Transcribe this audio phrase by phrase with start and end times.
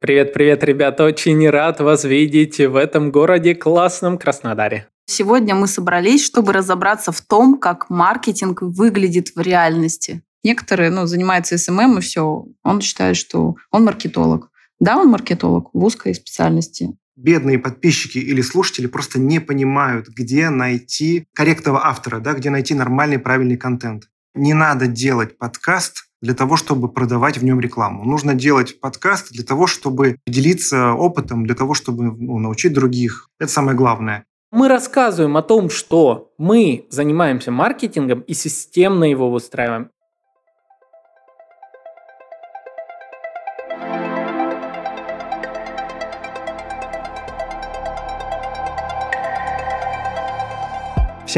[0.00, 1.02] Привет-привет, ребята!
[1.02, 4.86] Очень рад вас видеть в этом городе классном Краснодаре.
[5.06, 10.22] Сегодня мы собрались, чтобы разобраться в том, как маркетинг выглядит в реальности.
[10.44, 12.46] Некоторые ну, занимаются СММ и все.
[12.62, 14.52] Он считает, что он маркетолог.
[14.78, 16.96] Да, он маркетолог в узкой специальности.
[17.16, 23.18] Бедные подписчики или слушатели просто не понимают, где найти корректного автора, да, где найти нормальный,
[23.18, 24.04] правильный контент.
[24.36, 28.04] Не надо делать подкаст для того, чтобы продавать в нем рекламу.
[28.04, 33.28] Нужно делать подкаст для того, чтобы делиться опытом, для того, чтобы ну, научить других.
[33.38, 34.24] Это самое главное.
[34.50, 39.90] Мы рассказываем о том, что мы занимаемся маркетингом и системно его выстраиваем.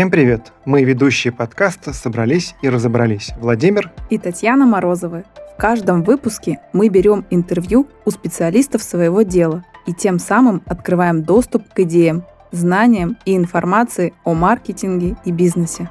[0.00, 0.54] Всем привет!
[0.64, 3.32] Мы, ведущие подкаста, собрались и разобрались.
[3.38, 5.26] Владимир и Татьяна Морозовы.
[5.54, 11.70] В каждом выпуске мы берем интервью у специалистов своего дела и тем самым открываем доступ
[11.74, 15.90] к идеям, знаниям и информации о маркетинге и бизнесе.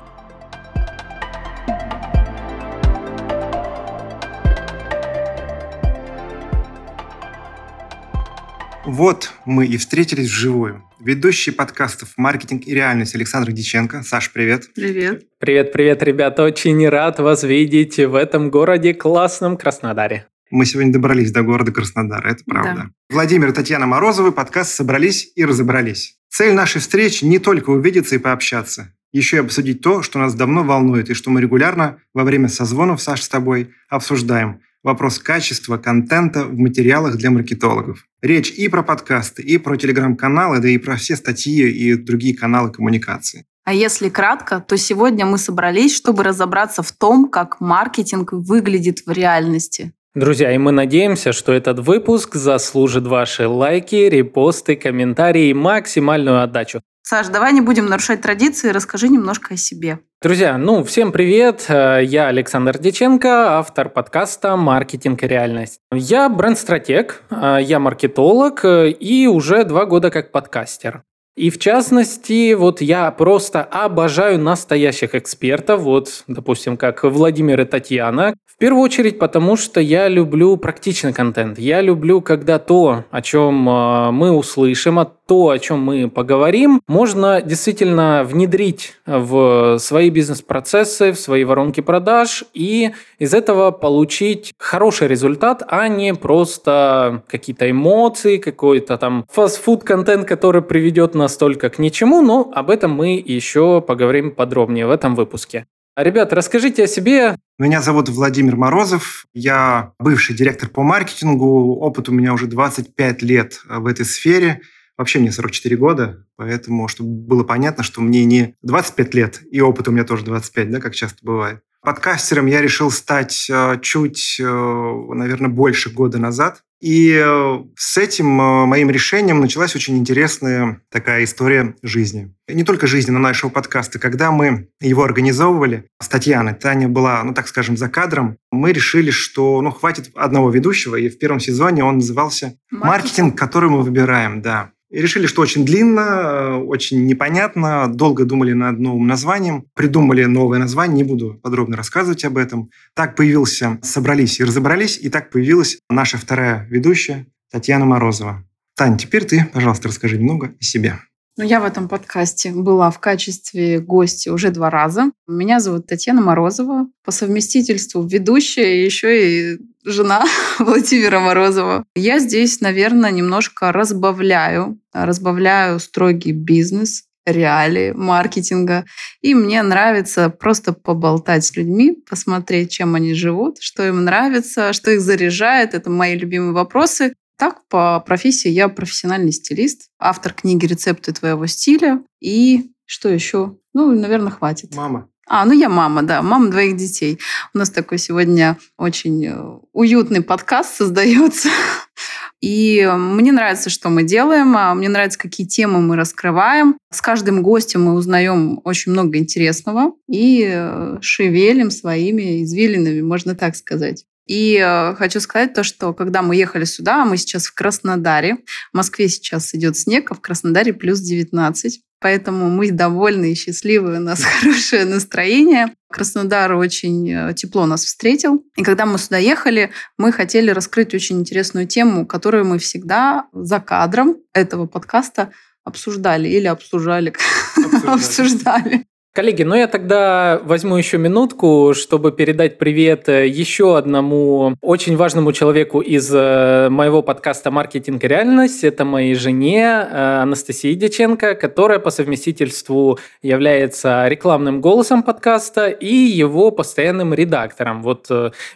[8.87, 10.81] Вот мы и встретились вживую.
[10.99, 14.03] Ведущий подкастов «Маркетинг и реальность» Александр Диченко.
[14.03, 14.73] Саш, привет.
[14.75, 15.23] Привет.
[15.39, 16.43] Привет-привет, ребята.
[16.43, 20.27] Очень рад вас видеть в этом городе классном Краснодаре.
[20.51, 22.73] Мы сегодня добрались до города Краснодар, это правда.
[22.75, 23.15] Да.
[23.15, 26.17] Владимир и Татьяна Морозовы, подкаст «Собрались и разобрались».
[26.27, 30.63] Цель нашей встречи не только увидеться и пообщаться, еще и обсудить то, что нас давно
[30.65, 36.45] волнует и что мы регулярно во время созвонов, Саш, с тобой обсуждаем– вопрос качества контента
[36.45, 38.05] в материалах для маркетологов.
[38.21, 42.71] Речь и про подкасты, и про телеграм-каналы, да и про все статьи и другие каналы
[42.71, 43.45] коммуникации.
[43.65, 49.11] А если кратко, то сегодня мы собрались, чтобы разобраться в том, как маркетинг выглядит в
[49.11, 49.93] реальности.
[50.15, 56.81] Друзья, и мы надеемся, что этот выпуск заслужит ваши лайки, репосты, комментарии и максимальную отдачу.
[57.09, 59.97] Саш, давай не будем нарушать традиции, расскажи немножко о себе.
[60.21, 61.65] Друзья, ну, всем привет!
[61.67, 65.79] Э, я Александр Диченко, автор подкаста «Маркетинг и реальность».
[65.91, 71.01] Я бренд-стратег, э, я маркетолог э, и уже два года как подкастер.
[71.39, 78.35] И в частности, вот я просто обожаю настоящих экспертов, вот, допустим, как Владимир и Татьяна.
[78.45, 81.57] В первую очередь, потому что я люблю практичный контент.
[81.57, 87.41] Я люблю, когда то, о чем мы услышим, а то, о чем мы поговорим, можно
[87.41, 95.63] действительно внедрить в свои бизнес-процессы, в свои воронки продаж и из этого получить хороший результат,
[95.67, 102.51] а не просто какие-то эмоции, какой-то там фастфуд-контент, который приведет нас только к ничему, но
[102.53, 105.65] об этом мы еще поговорим подробнее в этом выпуске.
[105.95, 107.35] Ребят, расскажите о себе.
[107.57, 109.25] Меня зовут Владимир Морозов.
[109.33, 111.75] Я бывший директор по маркетингу.
[111.75, 114.61] Опыт у меня уже 25 лет в этой сфере.
[114.97, 119.87] Вообще мне 44 года, поэтому, чтобы было понятно, что мне не 25 лет, и опыт
[119.87, 121.61] у меня тоже 25, да, как часто бывает.
[121.81, 126.63] Подкастером я решил стать э, чуть, э, наверное, больше года назад.
[126.81, 132.33] И э, с этим моим решением началась очень интересная такая история жизни.
[132.47, 133.97] И не только жизни, но нашего подкаста.
[133.97, 139.11] Когда мы его организовывали с Татьяной, Таня была, ну так скажем, за кадром, мы решили,
[139.11, 143.83] что ну, хватит одного ведущего, и в первом сезоне он назывался «Маркетинг, Маркетинг который мы
[143.83, 144.71] выбираем», да.
[144.89, 150.57] И решили, что очень длинно, э, очень непонятно, долго думали над новым названием, придумали новое
[150.57, 152.71] название, не буду подробно рассказывать об этом.
[152.95, 158.43] Так появился «Собрались и разобрались», и так появилась наша вторая ведущая Татьяна Морозова.
[158.75, 160.99] Тань, теперь ты, пожалуйста, расскажи немного о себе.
[161.37, 165.11] Ну, я в этом подкасте была в качестве гостя уже два раза.
[165.27, 170.25] Меня зовут Татьяна Морозова, по совместительству ведущая и еще и жена
[170.59, 171.85] Владимира Морозова.
[171.95, 178.85] Я здесь, наверное, немножко разбавляю, разбавляю строгий бизнес, реалии маркетинга.
[179.21, 184.91] И мне нравится просто поболтать с людьми, посмотреть, чем они живут, что им нравится, что
[184.91, 185.73] их заряжает.
[185.73, 187.13] Это мои любимые вопросы.
[187.37, 192.03] Так, по профессии я профессиональный стилист, автор книги «Рецепты твоего стиля».
[192.19, 193.57] И что еще?
[193.73, 194.75] Ну, наверное, хватит.
[194.75, 195.07] Мама.
[195.31, 197.19] А, ну я мама, да, мама двоих детей.
[197.53, 201.49] У нас такой сегодня очень э, уютный подкаст создается.
[202.41, 206.77] И мне нравится, что мы делаем, а мне нравится, какие темы мы раскрываем.
[206.91, 213.55] С каждым гостем мы узнаем очень много интересного и э, шевелим своими извилинами, можно так
[213.55, 214.05] сказать.
[214.25, 218.37] И э, хочу сказать то, что когда мы ехали сюда, мы сейчас в Краснодаре,
[218.71, 221.81] в Москве сейчас идет снег, а в Краснодаре плюс 19.
[222.01, 225.73] Поэтому мы довольны и счастливы, у нас хорошее настроение.
[225.91, 228.45] Краснодар очень э, тепло нас встретил.
[228.55, 233.59] И когда мы сюда ехали, мы хотели раскрыть очень интересную тему, которую мы всегда за
[233.59, 235.31] кадром этого подкаста
[235.63, 237.13] обсуждали или обсуждали.
[237.57, 237.93] Обсуждали.
[237.93, 238.85] обсуждали.
[239.19, 245.33] Коллеги, ну я тогда возьму еще минутку, чтобы передать привет э, еще одному очень важному
[245.33, 248.63] человеку из э, моего подкаста «Маркетинг и реальность».
[248.63, 256.51] Это моей жене э, Анастасии Дяченко, которая по совместительству является рекламным голосом подкаста и его
[256.51, 257.83] постоянным редактором.
[257.83, 258.07] Вот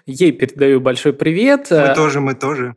[0.05, 1.67] ей передаю большой привет.
[1.71, 2.73] Мы тоже, мы тоже.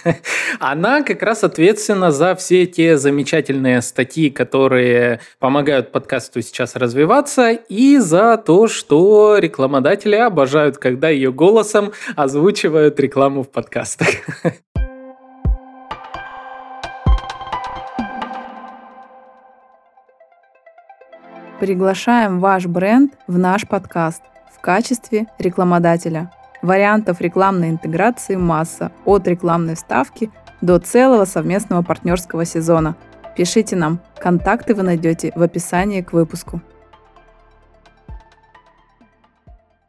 [0.58, 7.50] Она как раз ответственна за все те замечательные статьи, которые помогают подкасту сейчас развиваться развиваться,
[7.68, 14.08] и за то, что рекламодатели обожают, когда ее голосом озвучивают рекламу в подкастах.
[21.60, 24.22] Приглашаем ваш бренд в наш подкаст
[24.54, 26.30] в качестве рекламодателя.
[26.62, 30.30] Вариантов рекламной интеграции масса, от рекламной ставки
[30.60, 32.94] до целого совместного партнерского сезона.
[33.36, 34.00] Пишите нам.
[34.18, 36.60] Контакты вы найдете в описании к выпуску.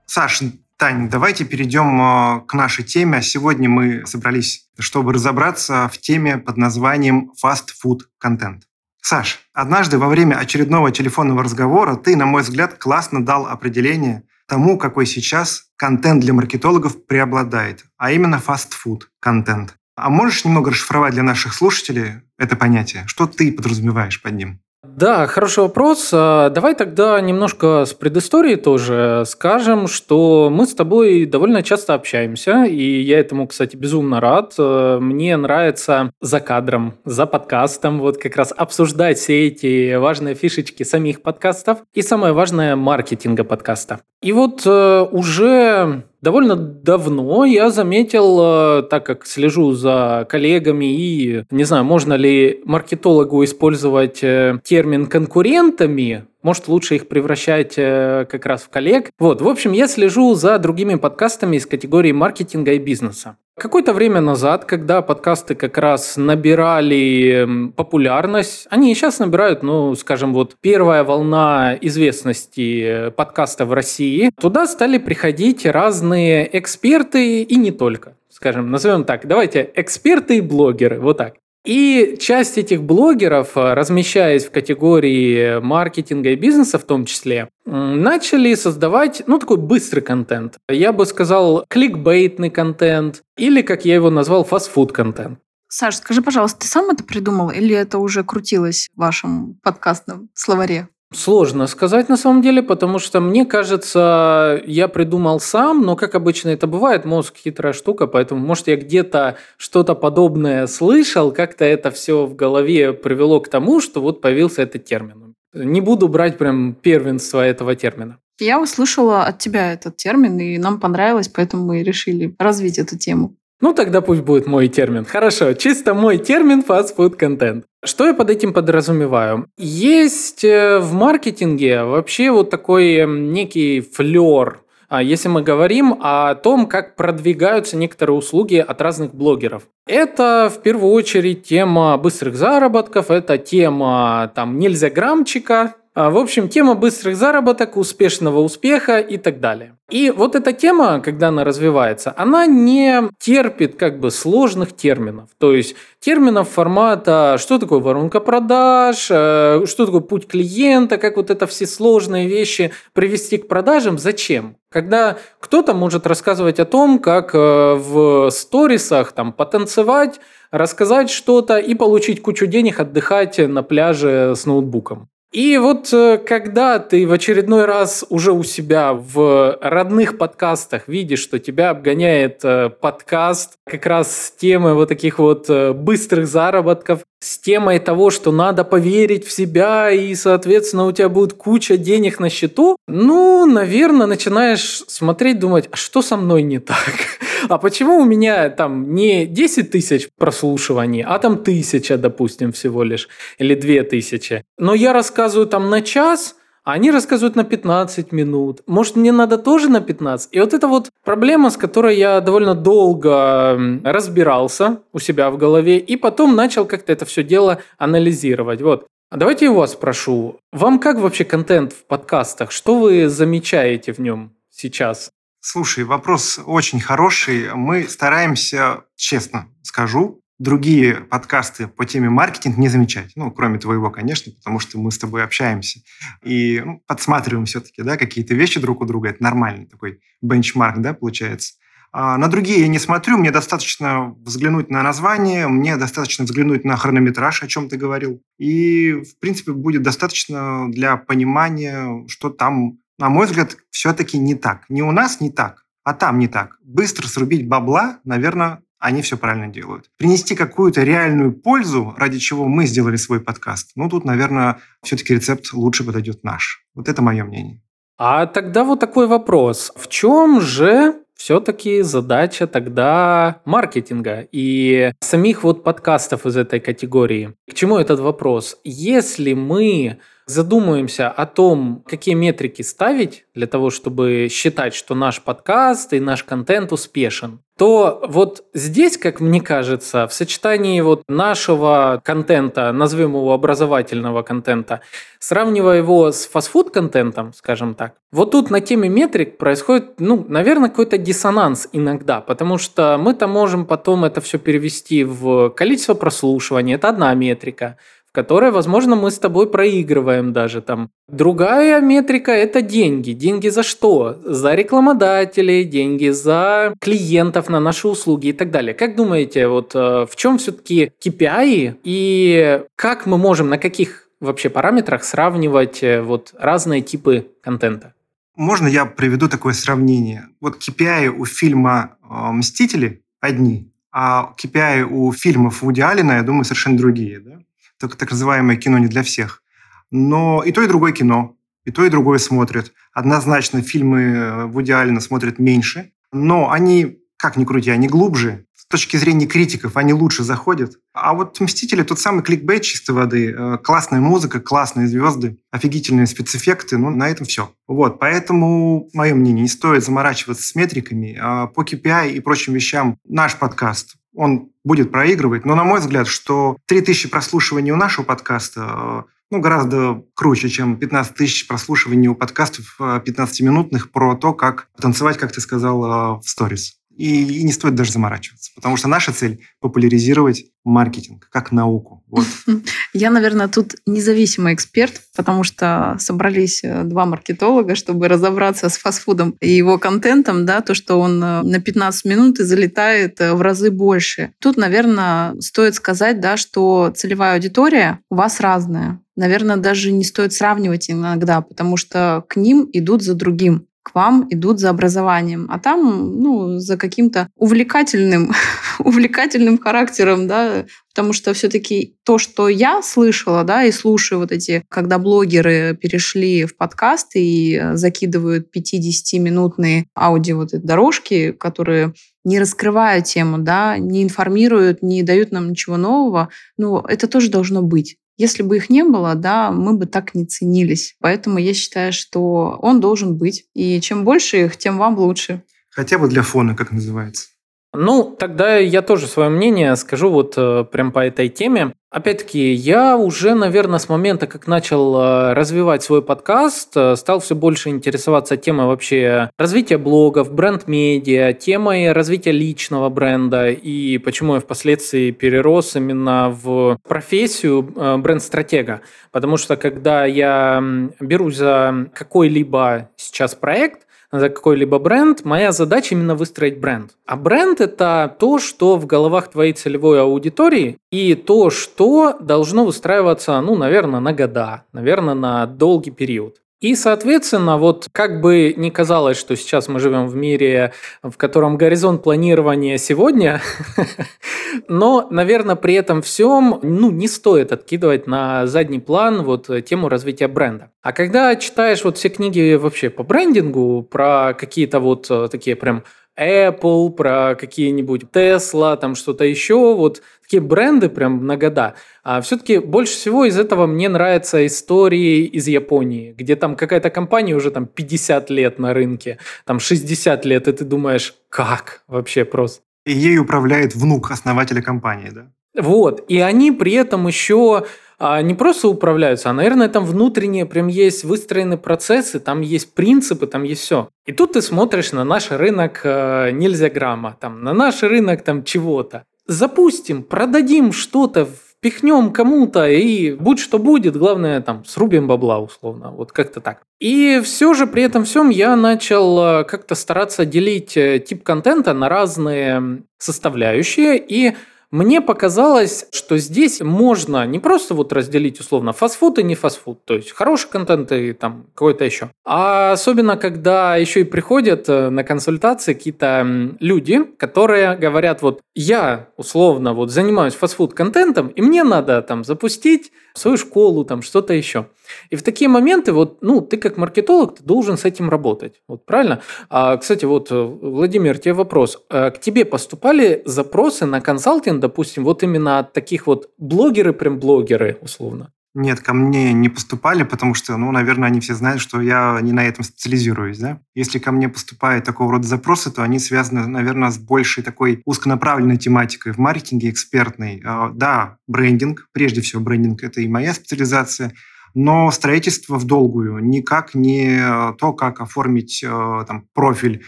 [0.08, 0.42] Саш,
[0.78, 3.22] Тань, давайте перейдем э, к нашей теме.
[3.22, 8.64] Сегодня мы собрались, чтобы разобраться в теме под названием fast-food контент.
[9.02, 14.78] Саш, однажды во время очередного телефонного разговора ты, на мой взгляд, классно дал определение тому,
[14.78, 19.76] какой сейчас контент для маркетологов преобладает, а именно fast-food контент.
[19.96, 23.04] А можешь немного расшифровать для наших слушателей это понятие?
[23.08, 24.62] Что ты подразумеваешь под ним?
[24.96, 26.10] Да, хороший вопрос.
[26.14, 32.64] А, давай тогда немножко с предыстории тоже скажем, что мы с тобой довольно часто общаемся,
[32.64, 34.54] и я этому, кстати, безумно рад.
[34.58, 40.84] А, мне нравится за кадром, за подкастом, вот как раз обсуждать все эти важные фишечки
[40.84, 44.00] самих подкастов и самое важное маркетинга подкаста.
[44.22, 51.44] И вот э, уже довольно давно я заметил, э, так как слежу за коллегами и
[51.52, 58.62] не знаю, можно ли маркетологу использовать э, термин конкурентами, может, лучше их превращать как раз
[58.64, 59.12] в коллег.
[59.20, 63.36] Вот, в общем, я слежу за другими подкастами из категории маркетинга и бизнеса.
[63.60, 70.34] Какое-то время назад, когда подкасты как раз набирали популярность, они и сейчас набирают, ну, скажем,
[70.34, 78.14] вот первая волна известности подкаста в России, туда стали приходить разные эксперты и не только
[78.30, 81.34] скажем, назовем так, давайте эксперты и блогеры, вот так.
[81.66, 88.56] И часть этих блогеров, э, размещаясь в категории маркетинга и бизнеса в том числе, начали
[88.56, 90.58] создавать, ну, такой быстрый контент.
[90.70, 95.40] Я бы сказал, кликбейтный контент или, как я его назвал, фастфуд контент.
[95.70, 100.88] Саш, скажи, пожалуйста, ты сам это придумал или это уже крутилось в вашем подкастном словаре?
[101.14, 106.50] Сложно сказать на самом деле, потому что мне кажется, я придумал сам, но как обычно
[106.50, 112.26] это бывает, мозг хитрая штука, поэтому может я где-то что-то подобное слышал, как-то это все
[112.26, 115.34] в голове привело к тому, что вот появился этот термин.
[115.54, 118.18] Не буду брать прям первенство этого термина.
[118.40, 123.34] Я услышала от тебя этот термин, и нам понравилось, поэтому мы решили развить эту тему.
[123.60, 125.06] Ну, тогда пусть будет мой термин.
[125.06, 127.66] Хорошо, чисто мой термин fast-food контент.
[127.84, 129.48] Что я под этим подразумеваю?
[129.58, 136.36] Есть э, в маркетинге вообще вот такой эм, некий флер, а если мы говорим о
[136.36, 139.64] том, как продвигаются некоторые услуги от разных блогеров.
[139.86, 146.76] Это в первую очередь тема быстрых заработков, это тема там нельзя грамчика, в общем, тема
[146.76, 149.78] быстрых заработок, успешного успеха и так далее.
[149.90, 155.30] И вот эта тема, когда она развивается, она не терпит как бы сложных терминов.
[155.40, 161.32] То есть терминов формата, что такое воронка продаж, э, что такое путь клиента, как вот
[161.32, 164.58] это все сложные вещи привести к продажам, зачем?
[164.70, 170.20] Когда кто-то может рассказывать о том, как э, в сторисах там потанцевать,
[170.52, 175.10] рассказать что-то и получить кучу денег, отдыхать на пляже с ноутбуком.
[175.32, 181.20] И вот э, когда ты в очередной раз уже у себя в родных подкастах видишь,
[181.20, 187.02] что тебя обгоняет э, подкаст как раз с темой вот таких вот э, быстрых заработков,
[187.20, 192.20] с темой того, что надо поверить в себя и, соответственно, у тебя будет куча денег
[192.20, 196.78] на счету, ну, наверное, начинаешь смотреть, думать, а что со мной не так?
[197.50, 203.08] А почему у меня там не 10 тысяч прослушиваний, а там тысяча, допустим, всего лишь,
[203.38, 204.44] или две тысячи?
[204.58, 206.36] Но я рассказываю там на час,
[206.74, 208.62] они рассказывают на 15 минут.
[208.68, 210.30] Может, мне надо тоже на 15?
[210.34, 215.80] И вот это вот проблема, с которой я довольно долго разбирался у себя в голове,
[215.80, 218.62] и потом начал как-то это все дело анализировать.
[218.62, 218.86] Вот.
[219.10, 220.42] А давайте я вас спрошу.
[220.52, 222.52] Вам как вообще контент в подкастах?
[222.52, 225.10] Что вы замечаете в нем сейчас?
[225.40, 227.54] Слушай, вопрос очень хороший.
[227.54, 233.12] Мы стараемся, честно скажу, другие подкасты по теме маркетинг не замечать.
[233.16, 235.82] Ну, кроме твоего, конечно, потому что мы с тобой общаемся
[236.24, 239.10] и ну, подсматриваем все-таки да, какие-то вещи друг у друга.
[239.10, 241.56] Это нормальный такой бенчмарк, да, получается.
[241.92, 246.76] А на другие я не смотрю, мне достаточно взглянуть на название, мне достаточно взглянуть на
[246.76, 248.22] хронометраж, о чем ты говорил.
[248.38, 254.66] И, в принципе, будет достаточно для понимания, что там, на мой взгляд, все-таки не так.
[254.70, 256.58] Не у нас не так, а там не так.
[256.62, 259.90] Быстро срубить бабла, наверное, они все правильно делают.
[259.98, 265.54] Принести какую-то реальную пользу, ради чего мы сделали свой подкаст, ну, тут, наверное, все-таки рецепт
[265.54, 266.66] лучше подойдет наш.
[266.76, 267.62] Вот это мое мнение.
[267.98, 269.72] А тогда вот такой вопрос.
[269.76, 277.34] В чем же все-таки задача тогда маркетинга и самих вот подкастов из этой категории.
[277.50, 278.58] К чему этот вопрос?
[278.64, 285.94] Если мы задумаемся о том, какие метрики ставить для того, чтобы считать, что наш подкаст
[285.94, 292.72] и наш контент успешен, то вот здесь, как мне кажется, в сочетании вот нашего контента,
[292.72, 294.82] назовем его образовательного контента,
[295.20, 300.98] сравнивая его с фастфуд-контентом, скажем так, вот тут на теме метрик происходит, ну, наверное, какой-то
[300.98, 307.14] диссонанс иногда, потому что мы-то можем потом это все перевести в количество прослушиваний, это одна
[307.16, 307.78] метрика,
[308.12, 310.90] которой, возможно, мы с тобой проигрываем даже там.
[311.08, 313.12] Другая метрика– это деньги.
[313.12, 314.18] Деньги за что?
[314.24, 318.74] За рекламодателей, деньги за клиентов на наши услуги и так далее.
[318.74, 324.50] Как думаете, вот э, в чем все-таки KPI и как мы можем, на каких вообще
[324.50, 327.94] параметрах сравнивать э, вот разные типы контента?
[328.36, 330.28] Можно я приведу такое сравнение?
[330.42, 336.44] Вот KPI у фильма э, «Мстители» одни, а KPI у фильмов Вуди Аллена, я думаю,
[336.44, 337.20] совершенно другие.
[337.20, 337.40] Да?
[337.80, 339.44] Так, так называемое кино не для всех.
[339.92, 342.72] Но и то, и другое кино, и то, и другое смотрят.
[342.94, 348.46] Однозначно фильмы э, Вуди Аллена смотрят меньше, но они, как ни крути, они глубже.
[348.56, 350.74] С точки зрения критиков они лучше заходят.
[350.94, 353.32] А вот «Мстители» тот самый кликбейт чистой воды.
[353.38, 356.78] Э, классная музыка, классные звезды, офигительные спецэффекты.
[356.78, 357.52] Ну, на этом все.
[357.68, 361.18] Вот, поэтому, мое мнение, не стоит заморачиваться с метриками.
[361.22, 365.46] А по KPI и прочим вещам наш подкаст он будет проигрывать.
[365.46, 370.78] Но, на мой взгляд, что 3000 прослушиваний у нашего подкаста э, ну, гораздо круче, чем
[370.78, 376.20] 15 тысяч прослушиваний у подкастов 15-минутных э, про то, как танцевать, как ты сказал, э,
[376.20, 376.77] в сторис.
[376.98, 382.04] И, и не стоит даже заморачиваться, потому что наша цель– популяризировать маркетинг как науку.
[382.08, 382.26] Вот.
[382.94, 389.36] Я, наверное, тут независимый эксперт, потому что собрались э, два маркетолога, чтобы разобраться с фастфудом
[389.40, 393.42] и его контентом, да, то, что он э, на 15 минут и залетает э, в
[393.42, 394.34] разы больше.
[394.40, 399.00] Тут, наверное, стоит сказать, да, что целевая аудитория у вас разная.
[399.16, 404.28] Наверное, даже не стоит сравнивать иногда, потому что к ним идут за другим к вам
[404.30, 408.34] идут за образованием, а там, ну, за каким-то увлекательным,
[408.80, 414.64] увлекательным характером, да, потому что все-таки то, что я слышала, да, и слушаю вот эти,
[414.68, 421.94] когда блогеры перешли в подкаст и закидывают 50-минутные аудио вот эти дорожки, которые
[422.26, 426.28] не раскрывают тему, да, не информируют, не дают нам ничего нового,
[426.58, 427.98] ну, это тоже должно быть.
[428.18, 430.96] Если бы их не было, да, мы бы так не ценились.
[431.00, 433.46] Поэтому я считаю, что он должен быть.
[433.54, 435.44] И чем больше их, тем вам лучше.
[435.70, 437.28] Хотя бы для фона, как называется.
[437.74, 441.74] Ну, тогда я тоже свое мнение скажу вот э, прям по этой теме.
[441.92, 447.36] Опять-таки, я уже, наверное, с момента, как начал э, развивать свой подкаст, э, стал все
[447.36, 455.12] больше интересоваться темой вообще развития блогов, бренд-медиа, темой развития личного бренда и почему я впоследствии
[455.12, 458.82] перерос именно в профессию бренд-стратега.
[459.12, 460.64] Потому что когда я
[461.00, 466.92] берусь за какой-либо сейчас проект, за какой-либо бренд, моя задача именно выстроить бренд.
[467.06, 473.40] А бренд– это то, что в головах твоей целевой аудитории и то, что должно выстраиваться,
[473.42, 476.38] ну, наверное, на года, наверное, на долгий период.
[476.60, 480.74] И, соответственно, вот как бы ни казалось, что сейчас мы живем в мире,
[481.04, 483.42] в котором горизонт планирования сегодня,
[484.68, 490.28] но, наверное, при этом всем ну, не стоит откидывать на задний план вот тему развития
[490.28, 490.72] бренда.
[490.82, 495.84] А когда читаешь вот все книги вообще по брендингу, про какие-то вот э, такие прям
[496.20, 501.76] Apple, про какие-нибудь Tesla, там что-то еще, вот такие бренды прям на года.
[502.04, 507.34] А все-таки больше всего из этого мне нравятся истории из Японии, где там какая-то компания
[507.34, 512.62] уже там 50 лет на рынке, там 60 лет, и ты думаешь, как вообще просто?
[512.86, 515.32] И ей управляет внук основателя компании, да?
[515.62, 517.66] Вот, и они при этом еще
[518.00, 523.26] а не просто управляются, а, наверное, там внутренние прям есть выстроены процессы, там есть принципы,
[523.26, 523.90] там есть все.
[524.06, 528.44] И тут ты смотришь на наш рынок э, нельзя грамма, там, на наш рынок там
[528.44, 529.04] чего-то.
[529.28, 536.12] Запустим, продадим что-то, впихнем кому-то и будь что будет, главное там срубим бабла условно, вот
[536.12, 536.62] как-то так.
[536.80, 541.74] И все же при этом всем я начал э, как-то стараться делить э, тип контента
[541.74, 544.36] на разные составляющие и
[544.72, 549.94] мне показалось, что здесь можно не просто вот разделить условно фастфуд и не фастфуд, то
[549.94, 552.10] есть хороший контент и там какой-то еще.
[552.26, 559.08] А особенно, когда еще и приходят э, на консультации какие-то люди, которые говорят, вот я
[559.16, 564.68] условно вот занимаюсь фастфуд контентом, и мне надо там запустить свою школу, там что-то еще.
[565.10, 568.62] И в такие моменты вот, ну, ты как маркетолог, ты должен с этим работать.
[568.68, 569.22] Вот правильно?
[569.50, 571.84] А, кстати, вот, э, Владимир, тебе вопрос.
[571.90, 577.20] А к тебе поступали запросы на консалтинг, допустим, вот именно от таких вот блогеры, прям
[577.20, 578.32] блогеры, условно?
[578.60, 582.32] Нет, ко мне не поступали, потому что, ну, наверное, они все знают, что я не
[582.32, 583.60] на этом специализируюсь, да.
[583.76, 588.58] Если ко мне поступают такого рода запросы, то они связаны, наверное, с большей такой узконаправленной
[588.58, 590.42] тематикой в маркетинге, экспертной.
[590.44, 594.14] А, да, брендинг, прежде всего брендинг– это и моя специализация,
[594.54, 597.20] но строительство в долгую, никак не
[597.58, 599.84] то, как оформить э, там, профиль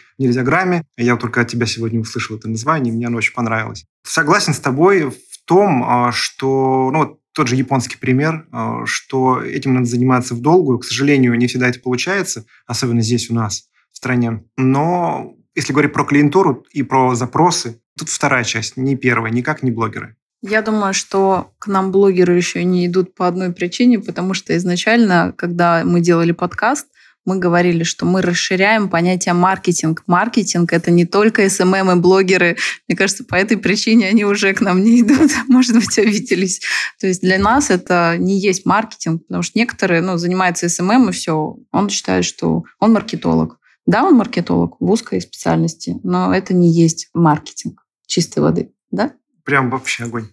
[0.17, 0.83] в нельзяграмме.
[0.97, 3.85] Я только от тебя сегодня услышал это название, мне оно очень понравилось.
[4.03, 9.73] Согласен с тобой в том, а, что ну, тот же японский пример, а, что этим
[9.73, 10.79] надо заниматься в долгую.
[10.79, 14.43] К сожалению, не всегда это получается, особенно здесь у нас, в стране.
[14.57, 19.71] Но если говорить про клиентуру и про запросы, тут вторая часть, не первая, никак не
[19.71, 20.15] блогеры.
[20.41, 25.33] Я думаю, что к нам блогеры еще не идут по одной причине, потому что изначально,
[25.37, 26.87] когда мы делали подкаст,
[27.25, 30.03] мы говорили, что мы расширяем понятие маркетинг.
[30.07, 32.57] Маркетинг— это не только SMM и блогеры.
[32.87, 35.31] Мне кажется, по этой причине они уже к нам не идут.
[35.47, 36.61] Может быть, обиделись.
[36.99, 41.11] То есть для нас это не есть маркетинг, потому что некоторые ну, занимаются SMM и
[41.11, 41.57] все.
[41.71, 43.59] Он считает, что он маркетолог.
[43.85, 48.71] Да, он маркетолог в узкой специальности, но это не есть маркетинг чистой воды.
[48.91, 49.13] Да?
[49.49, 50.27] Прям вообще огонь.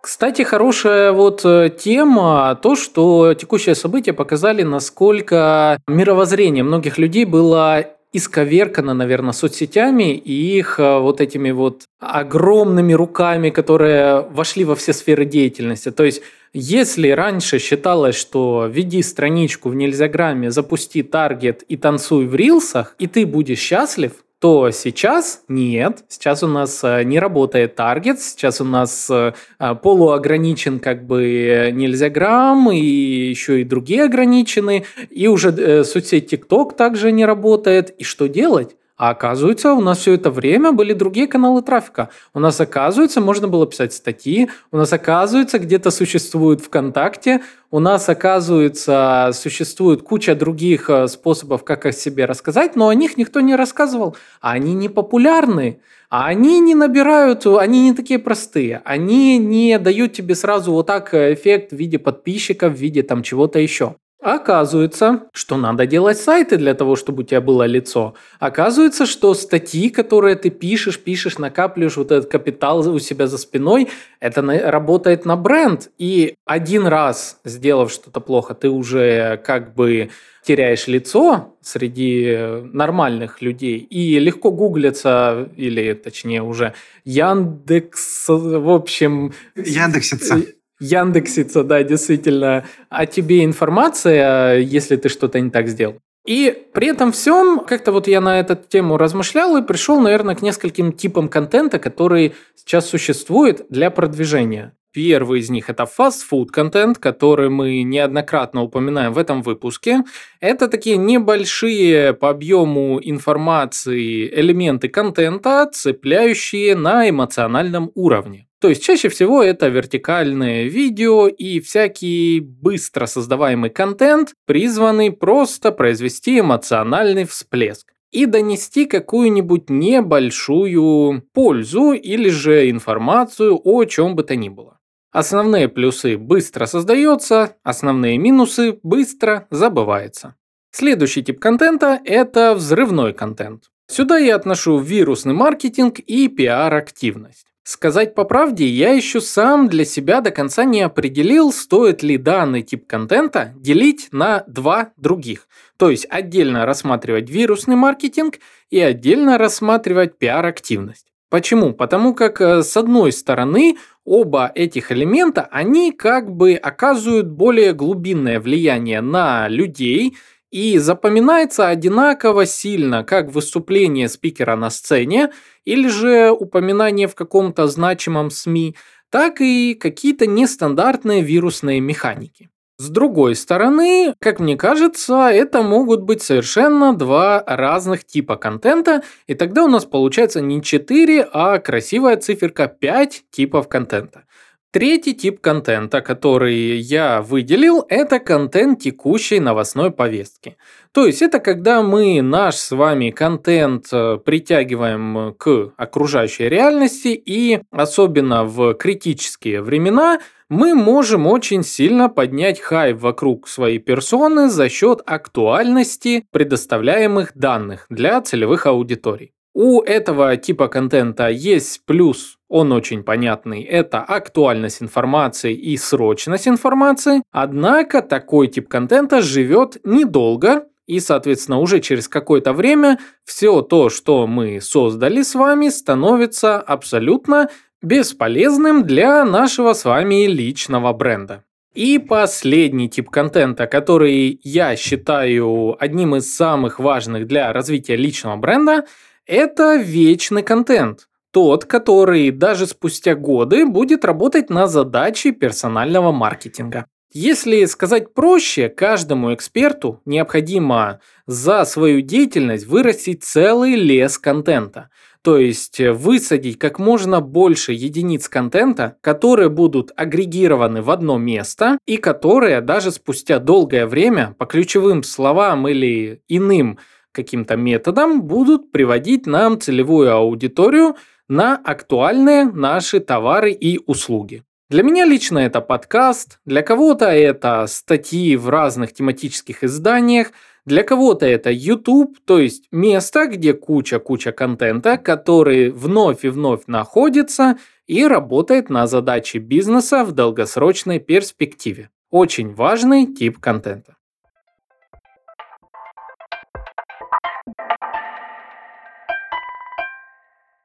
[0.00, 7.84] Кстати, хорошая вот э, тема, то, что текущие события показали, насколько мировоззрение многих людей было
[8.14, 14.94] исковеркано, наверное, соцсетями и их э, вот этими вот огромными руками, которые вошли во все
[14.94, 15.90] сферы деятельности.
[15.90, 22.34] То есть если раньше считалось, что веди страничку в нельзяграмме, запусти таргет и танцуй в
[22.34, 26.02] рилсах, и ты будешь счастлив, то сейчас нет.
[26.08, 31.70] Сейчас у нас э, не работает таргет, сейчас у нас э, э, полуограничен как бы
[31.74, 37.90] нельзя грамм, и еще и другие ограничены, и уже соцсеть TikTok также не работает.
[37.98, 38.76] И что делать?
[39.00, 42.10] А оказывается, у нас все это время были другие каналы трафика.
[42.34, 48.10] У нас, оказывается, можно было писать статьи, у нас, оказывается, где-то существует ВКонтакте, у нас,
[48.10, 53.56] оказывается, существует куча других э, способов, как о себе рассказать, но о них никто не
[53.56, 54.16] рассказывал.
[54.42, 55.80] А они не популярны.
[56.10, 58.82] А они не набирают, они не такие простые.
[58.84, 63.22] Они не дают тебе сразу вот так э, эффект в виде подписчиков, в виде там
[63.22, 63.94] чего-то еще.
[64.22, 68.14] Оказывается, что надо делать сайты для того, чтобы у тебя было лицо.
[68.38, 73.88] Оказывается, что статьи, которые ты пишешь, пишешь, накапливаешь вот этот капитал у себя за спиной,
[74.20, 75.90] это работает на бренд.
[75.96, 80.10] И один раз, сделав что-то плохо, ты уже как бы
[80.42, 82.36] теряешь лицо среди
[82.72, 89.32] нормальных людей и легко гуглится, или точнее уже Яндекс, в общем...
[89.54, 90.42] Яндексится
[90.80, 95.98] Яндексится, да, действительно, о тебе информация, если ты что-то не так сделал.
[96.26, 100.42] И при этом всем, как-то вот я на эту тему размышлял и пришел, наверное, к
[100.42, 104.74] нескольким типам контента, который сейчас существует для продвижения.
[104.92, 110.02] Первый из них это фастфуд контент, который мы неоднократно упоминаем в этом выпуске.
[110.40, 118.49] Это такие небольшие по объему информации элементы контента, цепляющие на эмоциональном уровне.
[118.60, 126.40] То есть чаще всего это вертикальное видео и всякий быстро создаваемый контент, призванный просто произвести
[126.40, 134.50] эмоциональный всплеск и донести какую-нибудь небольшую пользу или же информацию о чем бы то ни
[134.50, 134.78] было.
[135.10, 140.36] Основные плюсы быстро создается, основные минусы быстро забывается.
[140.70, 143.64] Следующий тип контента– это взрывной контент.
[143.88, 147.49] Сюда я отношу вирусный маркетинг и пиар-активность.
[147.62, 152.62] Сказать по правде, я еще сам для себя до конца не определил, стоит ли данный
[152.62, 155.46] тип контента делить на два других.
[155.76, 158.38] То есть отдельно рассматривать вирусный маркетинг
[158.70, 161.06] и отдельно рассматривать пиар-активность.
[161.28, 161.72] Почему?
[161.72, 168.40] Потому как, э, с одной стороны, оба этих элемента, они как бы оказывают более глубинное
[168.40, 170.16] влияние на людей,
[170.50, 175.30] и запоминается одинаково сильно, как выступление спикера на сцене
[175.64, 178.76] или же упоминание в каком-то значимом СМИ,
[179.10, 182.48] так и какие-то нестандартные вирусные механики.
[182.78, 189.34] С другой стороны, как мне кажется, это могут быть совершенно два разных типа контента, и
[189.34, 194.24] тогда у нас получается не 4, а красивая циферка 5 типов контента.
[194.72, 200.56] Третий тип контента, который я выделил, это контент текущей новостной повестки.
[200.92, 207.60] То есть это когда мы наш с вами контент э, притягиваем к окружающей реальности и
[207.72, 215.00] особенно в критические времена мы можем очень сильно поднять хайп вокруг своей персоны за счет
[215.04, 219.32] актуальности предоставляемых данных для целевых аудиторий.
[219.52, 227.22] У этого типа контента есть плюс, он очень понятный, это актуальность информации и срочность информации,
[227.30, 234.26] однако такой тип контента живет недолго, и, соответственно, уже через какое-то время все то, что
[234.26, 237.48] мы создали с вами, становится абсолютно
[237.80, 241.44] бесполезным для нашего с вами личного бренда.
[241.72, 248.86] И последний тип контента, который я считаю одним из самых важных для развития личного бренда–
[249.26, 251.06] это вечный контент.
[251.32, 256.86] Тот, который даже спустя годы будет работать на задачи персонального маркетинга.
[257.12, 264.90] Если сказать проще, каждому эксперту необходимо за свою деятельность вырастить целый лес контента.
[265.22, 271.96] То есть высадить как можно больше единиц контента, которые будут агрегированы в одно место и
[271.96, 276.78] которые даже спустя долгое время по ключевым словам или иным
[277.12, 280.94] каким-то методом будут приводить нам целевую аудиторию
[281.30, 284.42] на актуальные наши товары и услуги.
[284.68, 290.32] Для меня лично это подкаст, для кого-то это статьи в разных тематических изданиях,
[290.66, 297.58] для кого-то это YouTube, то есть место, где куча-куча контента, который вновь и вновь находится
[297.86, 301.90] и работает на задачи бизнеса в долгосрочной перспективе.
[302.10, 303.94] Очень важный тип контента.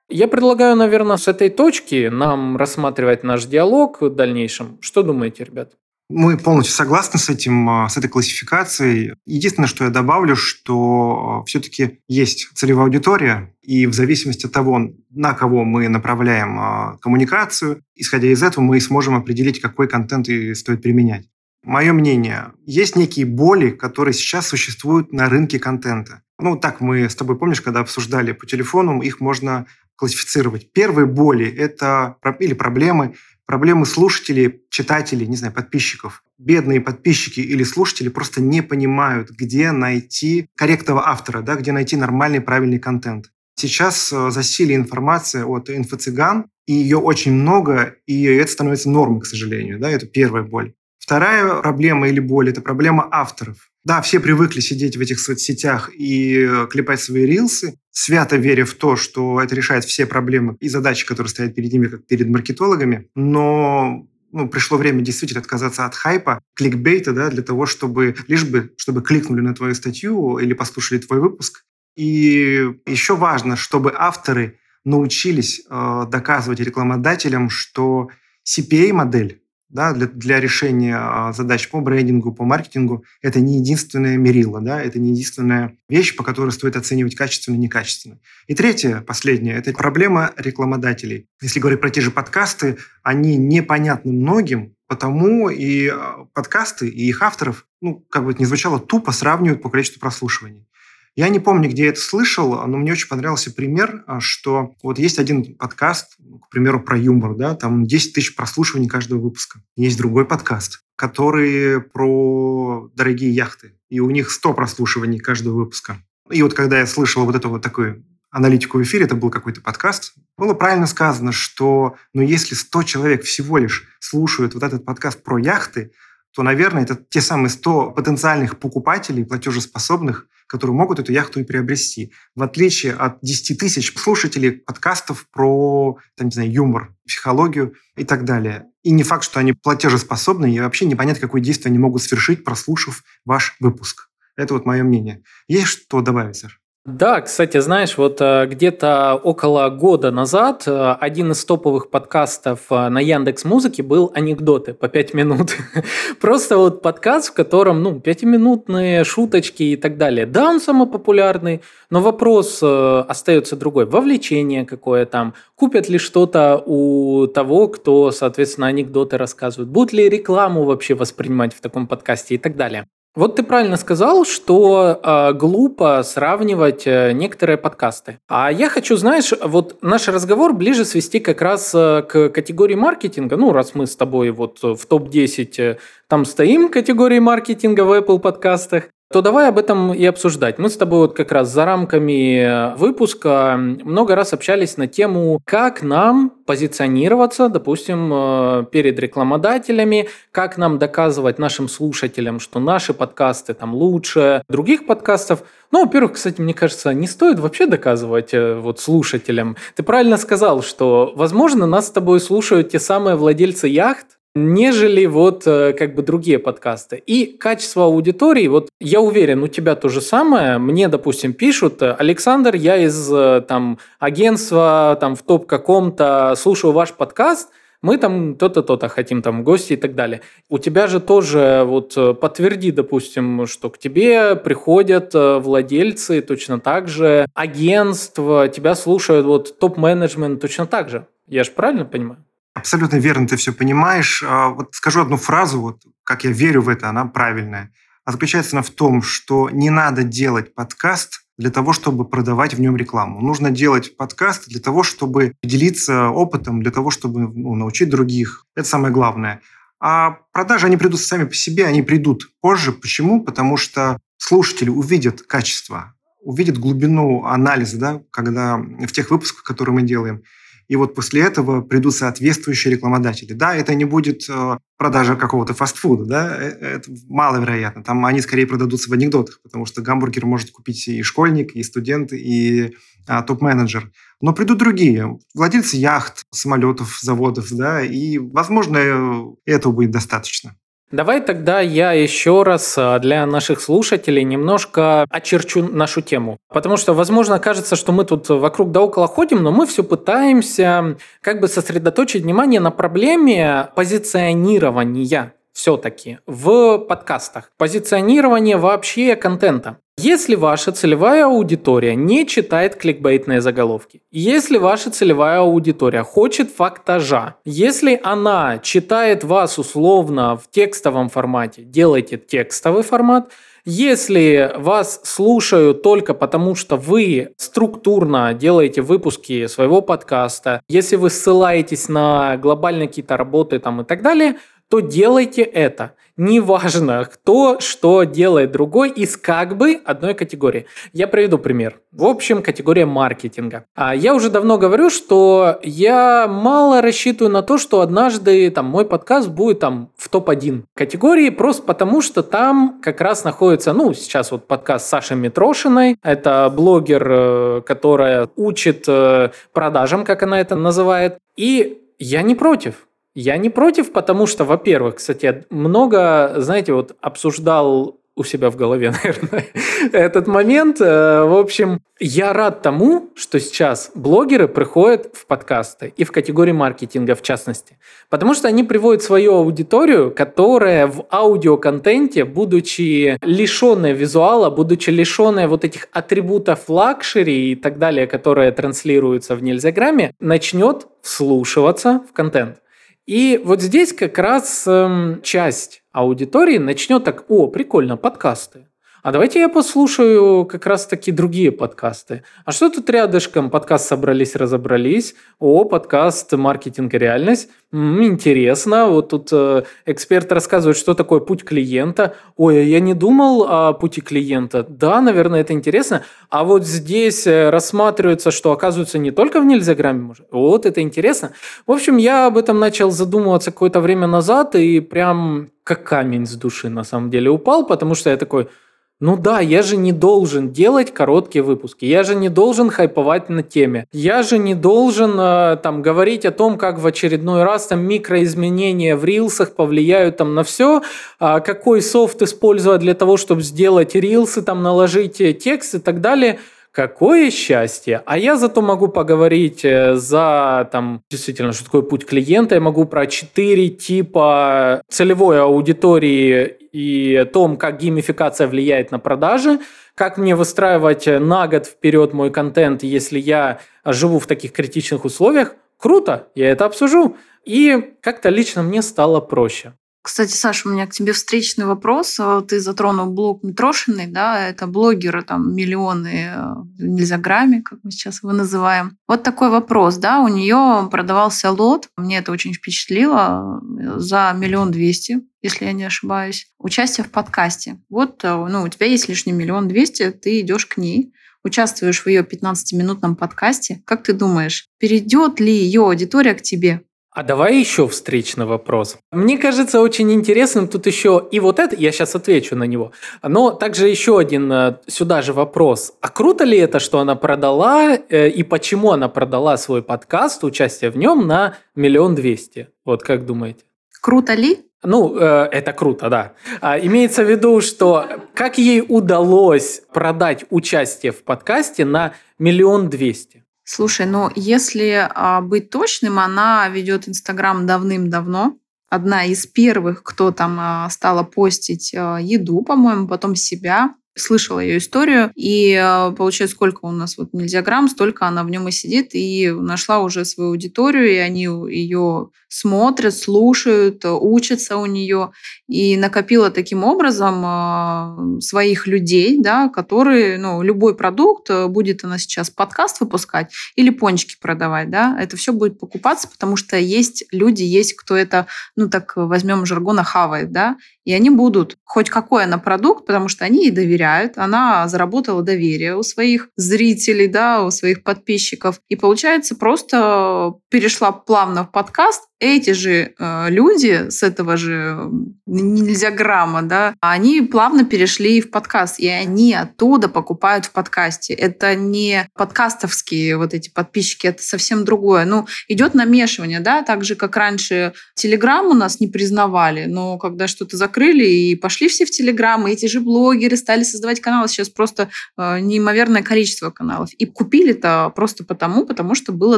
[0.10, 4.78] Я предлагаю, наверное, с этой точки нам рассматривать наш диалог в дальнейшем.
[4.82, 5.74] Что думаете, ребят?
[6.08, 9.16] Мы полностью согласны с этим, а, с этой классификацией.
[9.26, 14.92] Единственное, что я добавлю, что а, все-таки есть целевая аудитория, и в зависимости от того,
[15.10, 20.84] на кого мы направляем а, коммуникацию, исходя из этого мы сможем определить, какой контент стоит
[20.84, 21.28] применять.
[21.64, 26.22] Мое мнение, есть некие боли, которые сейчас существуют на рынке контента.
[26.38, 29.66] Ну, так мы с тобой, помнишь, когда обсуждали по телефону, их можно
[29.96, 30.72] классифицировать.
[30.72, 36.24] Первые боли– это или проблемы, проблемы слушателей, читателей, не знаю, подписчиков.
[36.38, 42.42] Бедные подписчики или слушатели просто не понимают, где найти корректного автора, да, где найти нормальный,
[42.42, 43.32] правильный контент.
[43.58, 49.26] Сейчас э, засилие информация от инфо-цыган, и ее очень много, и это становится нормой, к
[49.26, 49.80] сожалению.
[49.80, 50.74] Да, это первая боль.
[51.00, 53.70] Вторая проблема или боль– это проблема авторов.
[53.86, 58.74] Да, все привыкли сидеть в этих соцсетях и э, клепать свои рилсы, свято веря в
[58.74, 63.10] то, что это решает все проблемы и задачи, которые стоят перед ними, как перед маркетологами.
[63.14, 68.74] Но ну, пришло время действительно отказаться от хайпа, кликбейта, да, для того, чтобы лишь бы,
[68.76, 71.64] чтобы кликнули на твою статью или послушали твой выпуск.
[71.96, 78.10] И еще важно, чтобы авторы научились э, доказывать рекламодателям, что
[78.48, 79.44] CPA-модель
[79.76, 84.82] да, для, для решения а, задач по брендингу, по маркетингу, это не единственное мерило, да,
[84.82, 88.20] это не единственная вещь, по которой стоит оценивать качественно и некачественно.
[88.48, 91.28] И третье, последнее, это проблема рекламодателей.
[91.42, 97.22] Если говорить про те же подкасты, они непонятны многим, потому и а, подкасты, и их
[97.22, 100.66] авторов, ну, как бы это ни звучало, тупо сравнивают по количеству прослушиваний.
[101.16, 105.00] Я не помню, где я это слышал, но мне очень понравился пример, а, что вот
[105.00, 109.62] есть один подкаст, к примеру, про юмор, да, там 10 тысяч прослушиваний каждого выпуска.
[109.78, 116.04] Есть другой подкаст, который про дорогие яхты, и у них 100 прослушиваний каждого выпуска.
[116.30, 119.62] И вот когда я слышал вот эту вот такую аналитику в эфире, это был какой-то
[119.62, 125.24] подкаст, было правильно сказано, что ну, если 100 человек всего лишь слушают вот этот подкаст
[125.24, 125.94] про яхты,
[126.36, 132.12] то, наверное, это те самые 100 потенциальных покупателей, платежеспособных, которые могут эту яхту и приобрести.
[132.36, 138.26] В отличие от 10 тысяч слушателей подкастов про, там, не знаю, юмор, психологию и так
[138.26, 138.66] далее.
[138.84, 143.04] И не факт, что они платежеспособны, и вообще непонятно, какое действие они могут совершить, прослушав
[143.24, 144.10] ваш выпуск.
[144.36, 145.24] Это вот мое мнение.
[145.48, 146.60] Есть что добавить, Саш?
[146.86, 152.90] Да, кстати, знаешь, вот э, где-то около года назад э, один из топовых подкастов э,
[152.90, 155.58] на Яндекс Музыке был «Анекдоты» по 5 минут.
[156.22, 160.28] Просто вот подкаст, в котором, ну, пятиминутные шуточки и так далее.
[160.28, 163.88] Да, он самый популярный, но вопрос остается другой.
[163.88, 170.66] Вовлечение какое там, купят ли что-то у того, кто, соответственно, анекдоты рассказывает, будут ли рекламу
[170.66, 172.86] вообще воспринимать в таком подкасте и так далее.
[173.16, 178.20] Вот ты правильно сказал, что э, глупо сравнивать э, некоторые подкасты.
[178.28, 183.38] А я хочу, знаешь, вот наш разговор ближе свести как раз э, к категории маркетинга.
[183.38, 185.78] Ну, раз мы с тобой вот в топ-10 э,
[186.10, 190.58] там стоим категории маркетинга в Apple подкастах, то давай об этом и обсуждать.
[190.58, 195.42] Мы с тобой вот как раз за рамками э, выпуска много раз общались на тему,
[195.46, 203.54] как нам позиционироваться, допустим, э, перед рекламодателями, как нам доказывать нашим слушателям, что наши подкасты
[203.54, 205.44] там лучше других подкастов.
[205.72, 209.56] Ну, во-первых, кстати, мне кажется, не стоит вообще доказывать э, вот слушателям.
[209.76, 215.44] Ты правильно сказал, что, возможно, нас с тобой слушают те самые владельцы яхт, нежели вот
[215.48, 217.02] э, как бы другие подкасты.
[217.06, 220.58] И качество аудитории, вот я уверен, у тебя то же самое.
[220.58, 226.94] Мне, допустим, пишут, Александр, я из э, там агентства там в топ каком-то слушаю ваш
[226.94, 227.50] подкаст,
[227.82, 230.22] мы там то-то, то-то хотим там гости и так далее.
[230.50, 236.90] У тебя же тоже вот э, подтверди, допустим, что к тебе приходят владельцы точно так
[236.90, 241.08] же, агентства, тебя слушают вот топ-менеджмент точно так же.
[241.28, 242.26] Я же правильно понимаю?
[242.56, 244.24] Абсолютно верно ты все понимаешь.
[244.26, 247.72] А, вот скажу одну фразу, вот как я верю в это, она правильная.
[248.06, 252.62] А заключается она в том, что не надо делать подкаст для того, чтобы продавать в
[252.62, 253.20] нем рекламу.
[253.20, 258.46] Нужно делать подкаст для того, чтобы делиться опытом, для того, чтобы ну, научить других.
[258.56, 259.42] Это самое главное.
[259.82, 262.72] А продажи, они придут сами по себе, они придут позже.
[262.72, 263.22] Почему?
[263.22, 269.82] Потому что слушатели увидят качество, увидят глубину анализа, да, когда в тех выпусках, которые мы
[269.82, 270.24] делаем
[270.68, 273.34] и вот после этого придут соответствующие рекламодатели.
[273.34, 277.84] Да, это не будет э, продажа какого-то фастфуда, да, э, это маловероятно.
[277.84, 282.14] Там они скорее продадутся в анекдотах, потому что гамбургер может купить и школьник, и студент,
[282.14, 282.76] и
[283.08, 283.92] а, топ-менеджер.
[284.22, 290.56] Но придут другие, владельцы яхт, самолетов, заводов, да, и, возможно, э, этого будет достаточно.
[290.92, 296.38] Давай тогда я еще раз а, для наших слушателей немножко очерчу нашу тему.
[296.50, 300.98] Потому что, возможно, кажется, что мы тут вокруг да около ходим, но мы все пытаемся
[301.22, 307.50] как бы сосредоточить внимание на проблеме позиционирования все-таки в подкастах.
[307.58, 309.78] Позиционирование вообще контента.
[309.98, 317.98] Если ваша целевая аудитория не читает кликбейтные заголовки, если ваша целевая аудитория хочет фактажа, если
[318.04, 323.32] она читает вас условно в текстовом формате, делайте текстовый формат,
[323.64, 331.90] если вас слушают только потому, что вы структурно делаете выпуски своего подкаста, если вы ссылаетесь
[331.90, 334.36] на глобальные какие-то работы там и так далее,
[334.70, 335.94] то делайте это.
[336.18, 340.66] Неважно, кто что делает другой из как бы одной категории.
[340.94, 341.82] Я приведу пример.
[341.92, 343.66] В общем, категория маркетинга.
[343.76, 348.86] А я уже давно говорю, что я мало рассчитываю на то, что однажды там мой
[348.86, 354.32] подкаст будет там в топ-1 категории, просто потому что там как раз находится, ну, сейчас
[354.32, 355.98] вот подкаст Саши Митрошиной.
[356.02, 361.18] Это блогер, э, которая учит э, продажам, как она это называет.
[361.36, 362.88] И я не против.
[363.16, 368.92] Я не против, потому что, во-первых, кстати, много, знаете, вот обсуждал у себя в голове,
[369.04, 369.46] наверное,
[369.92, 370.80] этот момент.
[370.80, 376.52] Э, в общем, я рад тому, что сейчас блогеры приходят в подкасты и в категории
[376.52, 377.78] маркетинга в частности.
[378.10, 385.66] Потому что они приводят свою аудиторию, которая в аудиоконтенте, будучи лишенная визуала, будучи лишенная вот
[385.66, 392.60] этих атрибутов luxury и так далее, которые транслируются в нельзяграмме, начнет вслушиваться в контент.
[393.06, 398.68] И вот здесь как раз эм, часть аудитории начнет так, о, прикольно, подкасты.
[399.06, 402.24] А давайте я послушаю как раз-таки другие подкасты.
[402.44, 403.52] А что тут рядышком?
[403.52, 405.14] Подкаст «Собрались, разобрались».
[405.38, 407.52] О, подкаст «Маркетинг и реальность».
[407.72, 408.88] М-м, интересно.
[408.88, 412.16] Вот тут э, эксперт рассказывает, что такое путь клиента.
[412.36, 414.66] Ой, а я не думал о пути клиента.
[414.68, 416.02] Да, наверное, это интересно.
[416.32, 420.16] А вот здесь э, рассматривается, что оказывается не только в нельзяграмме.
[420.32, 421.34] Вот это интересно.
[421.68, 426.34] В общем, я об этом начал задумываться какое-то время назад и прям как камень с
[426.34, 428.48] души на самом деле упал, потому что я такой–
[429.02, 433.44] ну да, я же не должен делать короткие выпуски, я же не должен хайповать на
[433.44, 437.86] теме, я же не должен э, там говорить о том, как в очередной раз там
[437.86, 440.82] микроизменения в рилсах повлияют там на все,
[441.20, 446.40] а какой софт использовать для того, чтобы сделать рилсы, там наложить текст и так далее.
[446.76, 448.02] Какое счастье!
[448.06, 452.56] А я зато могу поговорить э, за, там, действительно, что такое путь клиента.
[452.56, 459.62] Я могу про четыре типа целевой аудитории и том, как геймификация влияет на продажи,
[459.96, 465.56] как мне выстраивать на год вперед мой контент, если я живу в таких критичных условиях.
[465.78, 467.16] Круто, я это обсужу.
[467.46, 469.72] И как-то лично мне стало проще.
[470.06, 472.20] Кстати, Саша, у меня к тебе встречный вопрос.
[472.20, 477.90] А, ты затронул блог Митрошиной, да, это блогеры, там, миллионы э, в Нельзяграме, как мы
[477.90, 479.00] сейчас его называем.
[479.08, 484.70] Вот такой вопрос, да, у нее продавался лот, мне это очень впечатлило, э, за миллион
[484.70, 487.82] двести, если я не ошибаюсь, участие в подкасте.
[487.90, 492.08] Вот, э, ну, у тебя есть лишний миллион двести, ты идешь к ней, участвуешь в
[492.08, 493.82] ее 15-минутном подкасте.
[493.86, 496.85] Как ты думаешь, перейдет ли ее аудитория к тебе?
[497.16, 498.98] А давай еще встречный вопрос.
[499.14, 502.92] Мне кажется очень интересным тут еще и вот это, я сейчас отвечу на него,
[503.24, 505.94] но также еще один э, сюда же вопрос.
[506.02, 510.92] А круто ли это, что она продала э, и почему она продала свой подкаст, участие
[510.92, 512.68] в нем на миллион двести?
[512.84, 513.64] Вот как думаете?
[514.02, 514.66] Круто ли?
[514.84, 516.34] Ну, э, это круто, да.
[516.60, 523.45] А, имеется в виду, что как ей удалось продать участие в подкасте на миллион двести?
[523.66, 528.58] Слушай, ну если а, быть точным, она ведет Инстаграм давным-давно.
[528.90, 534.78] Одна из первых, кто там а, стала постить а, еду, по-моему, потом себя слышала ее
[534.78, 538.72] историю, и э, получается, сколько у нас вот нельзя грамм, столько она в нем и
[538.72, 545.32] сидит, и нашла уже свою аудиторию, и они ее смотрят, слушают, учатся у нее,
[545.68, 552.18] и накопила таким образом э, своих людей, да, которые, ну, любой продукт, э, будет она
[552.18, 557.64] сейчас подкаст выпускать или пончики продавать, да, это все будет покупаться, потому что есть люди,
[557.64, 558.48] есть кто это,
[558.78, 563.46] ну, так возьмем жаргона, хавает, да, и они будут хоть какой она продукт, потому что
[563.46, 568.82] они ей доверяют, она заработала доверие у своих зрителей, да, у своих подписчиков.
[568.90, 575.10] И получается, просто перешла плавно в подкаст, эти же э, люди с этого же
[575.46, 581.34] нельзя грамма, да, они плавно перешли в подкаст, и они оттуда покупают в подкасте.
[581.34, 585.24] Это не подкастовские вот эти подписчики, это совсем другое.
[585.26, 590.48] Ну, идет намешивание, да, так же, как раньше Телеграм у нас не признавали, но когда
[590.48, 594.70] что-то закрыли и пошли все в Телеграм, и эти же блогеры стали создавать каналы, сейчас
[594.70, 597.10] просто э, неимоверное количество каналов.
[597.18, 599.58] И купили-то просто потому, потому что было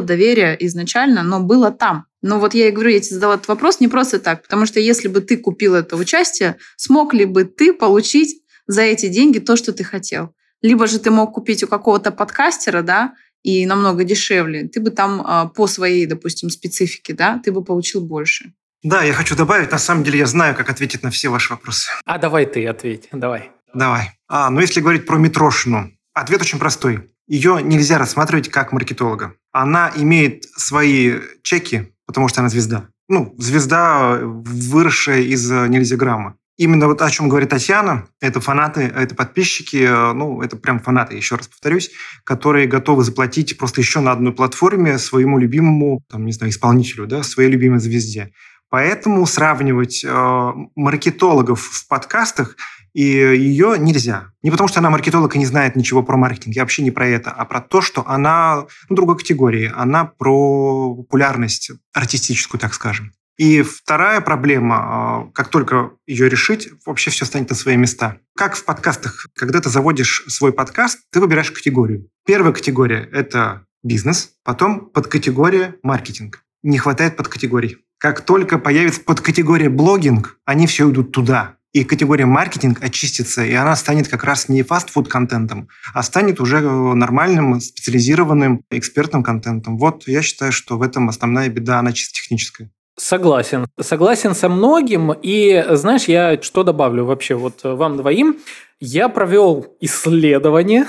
[0.00, 2.06] доверие изначально, но было там.
[2.22, 4.80] Но вот я и говорю, я тебе задала этот вопрос не просто так, потому что
[4.80, 9.56] если бы ты купил это участие, смог ли бы ты получить за эти деньги то,
[9.56, 10.34] что ты хотел?
[10.60, 15.22] Либо же ты мог купить у какого-то подкастера, да, и намного дешевле, ты бы там
[15.24, 18.52] а, по своей, допустим, специфике, да, ты бы получил больше.
[18.82, 21.90] Да, я хочу добавить, на самом деле я знаю, как ответить на все ваши вопросы.
[22.04, 23.50] А давай ты ответь, давай.
[23.74, 24.12] Давай.
[24.28, 27.10] А, ну если говорить про Митрошину, ответ очень простой.
[27.26, 29.34] Ее нельзя рассматривать как маркетолога.
[29.52, 32.88] Она имеет свои чеки потому что она звезда.
[33.08, 36.36] Ну, звезда, выросшая из э, нельзяграмма.
[36.56, 41.14] Именно вот о чем говорит Татьяна, это фанаты, это подписчики, э, ну, это прям фанаты,
[41.14, 41.90] еще раз повторюсь,
[42.24, 47.22] которые готовы заплатить просто еще на одной платформе своему любимому, там, не знаю, исполнителю, да,
[47.22, 48.32] своей любимой звезде.
[48.70, 52.56] Поэтому сравнивать э, маркетологов в подкастах
[52.94, 54.32] и ее нельзя.
[54.42, 57.06] Не потому, что она маркетолог и не знает ничего про маркетинг, я вообще не про
[57.06, 59.70] это, а про то, что она ну, другой категории.
[59.74, 63.12] Она про популярность артистическую, так скажем.
[63.36, 68.18] И вторая проблема, а, как только ее решить, вообще все станет на свои места.
[68.36, 72.08] Как в подкастах, когда ты заводишь свой подкаст, ты выбираешь категорию.
[72.26, 76.42] Первая категория– это бизнес, потом подкатегория маркетинг.
[76.64, 77.78] Не хватает подкатегорий.
[77.98, 83.76] Как только появится подкатегория блогинг, они все идут туда и категория маркетинг очистится, и она
[83.76, 89.78] станет как раз не фастфуд-контентом, а станет уже э, нормальным, специализированным экспертным контентом.
[89.78, 92.70] Вот я считаю, что в этом основная беда, она чисто техническая.
[92.96, 93.66] Согласен.
[93.80, 95.12] Согласен со многим.
[95.12, 98.38] И знаешь, я что добавлю вообще вот вам двоим.
[98.80, 100.86] Я провел исследование.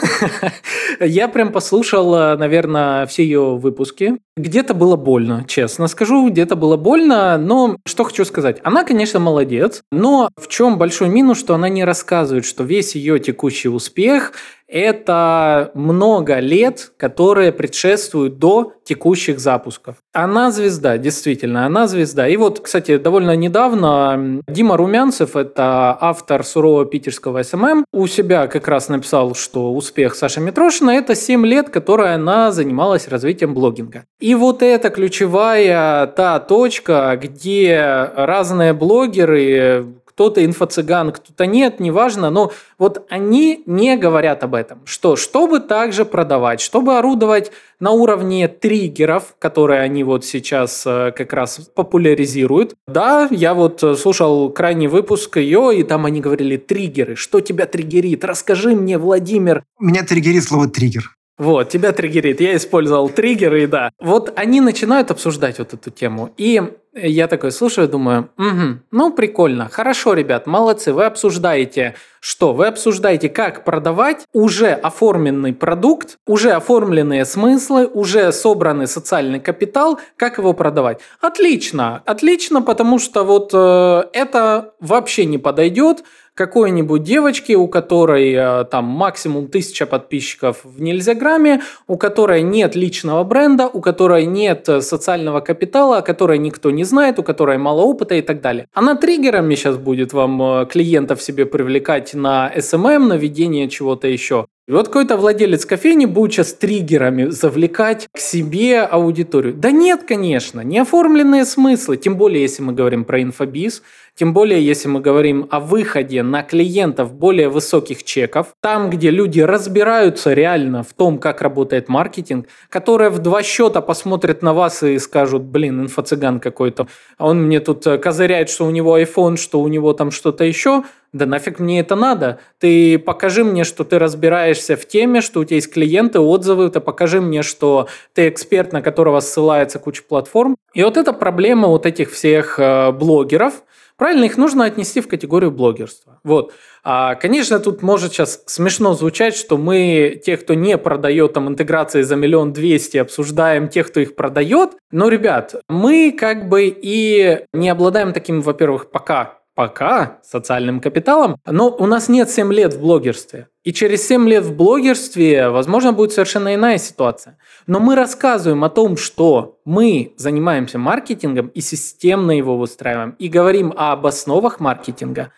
[0.99, 4.19] Я прям послушал, э, наверное, все ее выпуски.
[4.37, 8.59] Где-то было больно, честно скажу, где-то было больно, но что хочу сказать.
[8.63, 13.19] Она, конечно, молодец, но в чем большой минус, что она не рассказывает, что весь ее
[13.19, 14.33] текущий успех
[14.69, 19.95] это много лет, которые предшествуют до текущих запусков.
[20.13, 22.27] Она звезда, действительно, она звезда.
[22.27, 28.67] И вот, кстати, довольно недавно Дима Румянцев, это автор сурового питерского SMM, у себя как
[28.67, 34.03] раз написал, что успех Саши Митрошина– это 7 лет, которые она занималась развитием блогинга.
[34.19, 39.85] И вот это ключевая та точка, где разные блогеры,
[40.19, 44.81] кто-то инфо-цыган, кто-то нет, неважно, но вот они не говорят об этом.
[44.83, 51.31] Что, чтобы также продавать, чтобы орудовать на уровне триггеров, которые они вот сейчас э, как
[51.31, 52.75] раз популяризируют.
[52.85, 57.15] Да, я вот э, слушал крайний выпуск ее, и там они говорили триггеры.
[57.15, 58.25] Что тебя триггерит?
[58.25, 59.63] Расскажи мне, Владимир.
[59.79, 61.15] Меня триггерит слово триггер.
[61.39, 62.41] Вот, тебя триггерит.
[62.41, 63.91] Я использовал триггеры, да.
[63.97, 66.31] Вот они начинают обсуждать вот эту тему.
[66.35, 66.61] И
[66.93, 72.51] я такой слушаю, думаю, угу, ну прикольно, хорошо, ребят, молодцы, вы обсуждаете что?
[72.51, 80.37] Вы обсуждаете, как продавать уже оформленный продукт, уже оформленные смыслы, уже собранный социальный капитал, как
[80.37, 80.99] его продавать.
[81.21, 86.03] Отлично, отлично, потому что вот э, это вообще не подойдет
[86.39, 93.25] какой-нибудь девочке, у которой э, там максимум тысяча подписчиков в Нельзяграме, у которой нет личного
[93.25, 97.81] бренда, у которой нет э, социального капитала, о которой никто не знает, у которой мало
[97.81, 98.67] опыта и так далее.
[98.73, 104.45] Она триггерами сейчас будет вам э, клиентов себе привлекать на SMM, на ведение чего-то еще.
[104.69, 109.55] И вот какой-то владелец кофейни будет сейчас триггерами завлекать к себе аудиторию.
[109.55, 113.81] Да нет, конечно, не оформленные смыслы, тем более, если мы говорим про инфобиз,
[114.13, 119.39] тем более, если мы говорим о выходе на клиентов более высоких чеков, там, где люди
[119.39, 124.99] разбираются реально в том, как работает маркетинг, которые в два счета посмотрят на вас и
[124.99, 129.67] скажут, блин, инфо-цыган какой-то, он мне тут э, козыряет, что у него iPhone, что у
[129.67, 130.83] него там что-то еще,
[131.13, 132.39] да нафиг мне это надо?
[132.59, 136.79] Ты покажи мне, что ты разбираешься в теме, что у тебя есть клиенты, отзывы, ты
[136.79, 140.55] покажи мне, что ты эксперт, на которого ссылается куча платформ.
[140.73, 143.63] И вот эта проблема вот этих всех э, блогеров,
[143.97, 146.19] правильно, их нужно отнести в категорию блогерства.
[146.23, 146.53] Вот.
[146.83, 152.03] А, конечно, тут может сейчас смешно звучать, что мы, тех, кто не продает там интеграции
[152.03, 154.71] за миллион двести, обсуждаем тех, кто их продает.
[154.91, 161.67] Но, ребят, мы как бы и не обладаем таким, во-первых, пока пока социальным капиталом, но
[161.67, 163.49] у нас нет 7 лет в блогерстве.
[163.65, 167.37] И через 7 лет в блогерстве, возможно, будет совершенно иная ситуация.
[167.67, 173.73] Но мы рассказываем о том, что мы занимаемся маркетингом и системно его выстраиваем, и говорим
[173.75, 175.33] об основах маркетинга.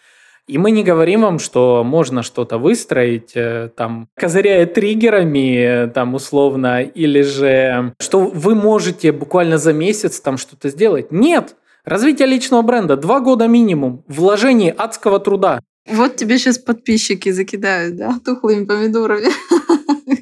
[0.46, 6.84] И мы не говорим вам, что можно что-то выстроить, э, там, козыряя триггерами, там, условно,
[6.84, 11.12] или же, что вы можете буквально за месяц там что-то сделать.
[11.12, 11.56] Нет,
[11.86, 12.96] Развитие личного бренда.
[12.96, 14.04] Два года минимум.
[14.08, 15.62] Вложение адского труда.
[15.88, 19.32] Вот тебе сейчас подписчики закидают, да, тухлыми помидорами,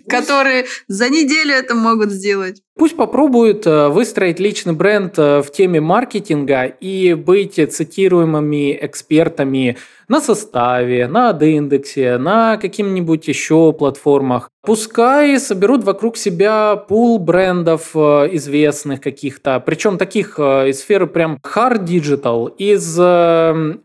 [0.10, 2.62] которые за неделю это могут сделать.
[2.80, 9.76] Пусть попробуют э, выстроить личный бренд э, в теме маркетинга и быть цитируемыми экспертами
[10.08, 14.50] на составе, на индексе, на каким-нибудь еще платформах.
[14.62, 21.84] Пускай соберут вокруг себя пул брендов э, известных каких-то, причем таких из сферы прям hard
[21.84, 22.98] digital, из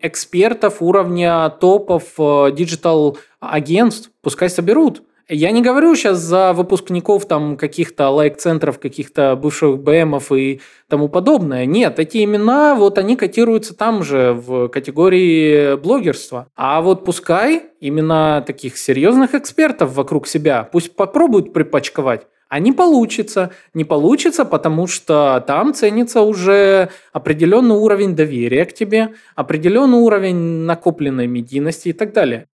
[0.01, 5.03] экспертов уровня топов digital агентств, пускай соберут.
[5.29, 11.65] Я не говорю сейчас за выпускников там каких-то лайк-центров, каких-то бывших БМов и тому подобное.
[11.65, 16.49] Нет, эти имена, вот они котируются там же в категории блогерства.
[16.57, 22.27] А вот пускай именно таких серьезных экспертов вокруг себя, пусть попробуют припачковать.
[22.49, 23.51] А не получится.
[23.73, 31.27] Не получится, потому что там ценится уже определенный уровень доверия к тебе, определенный уровень накопленной
[31.27, 32.47] медийности и так далее.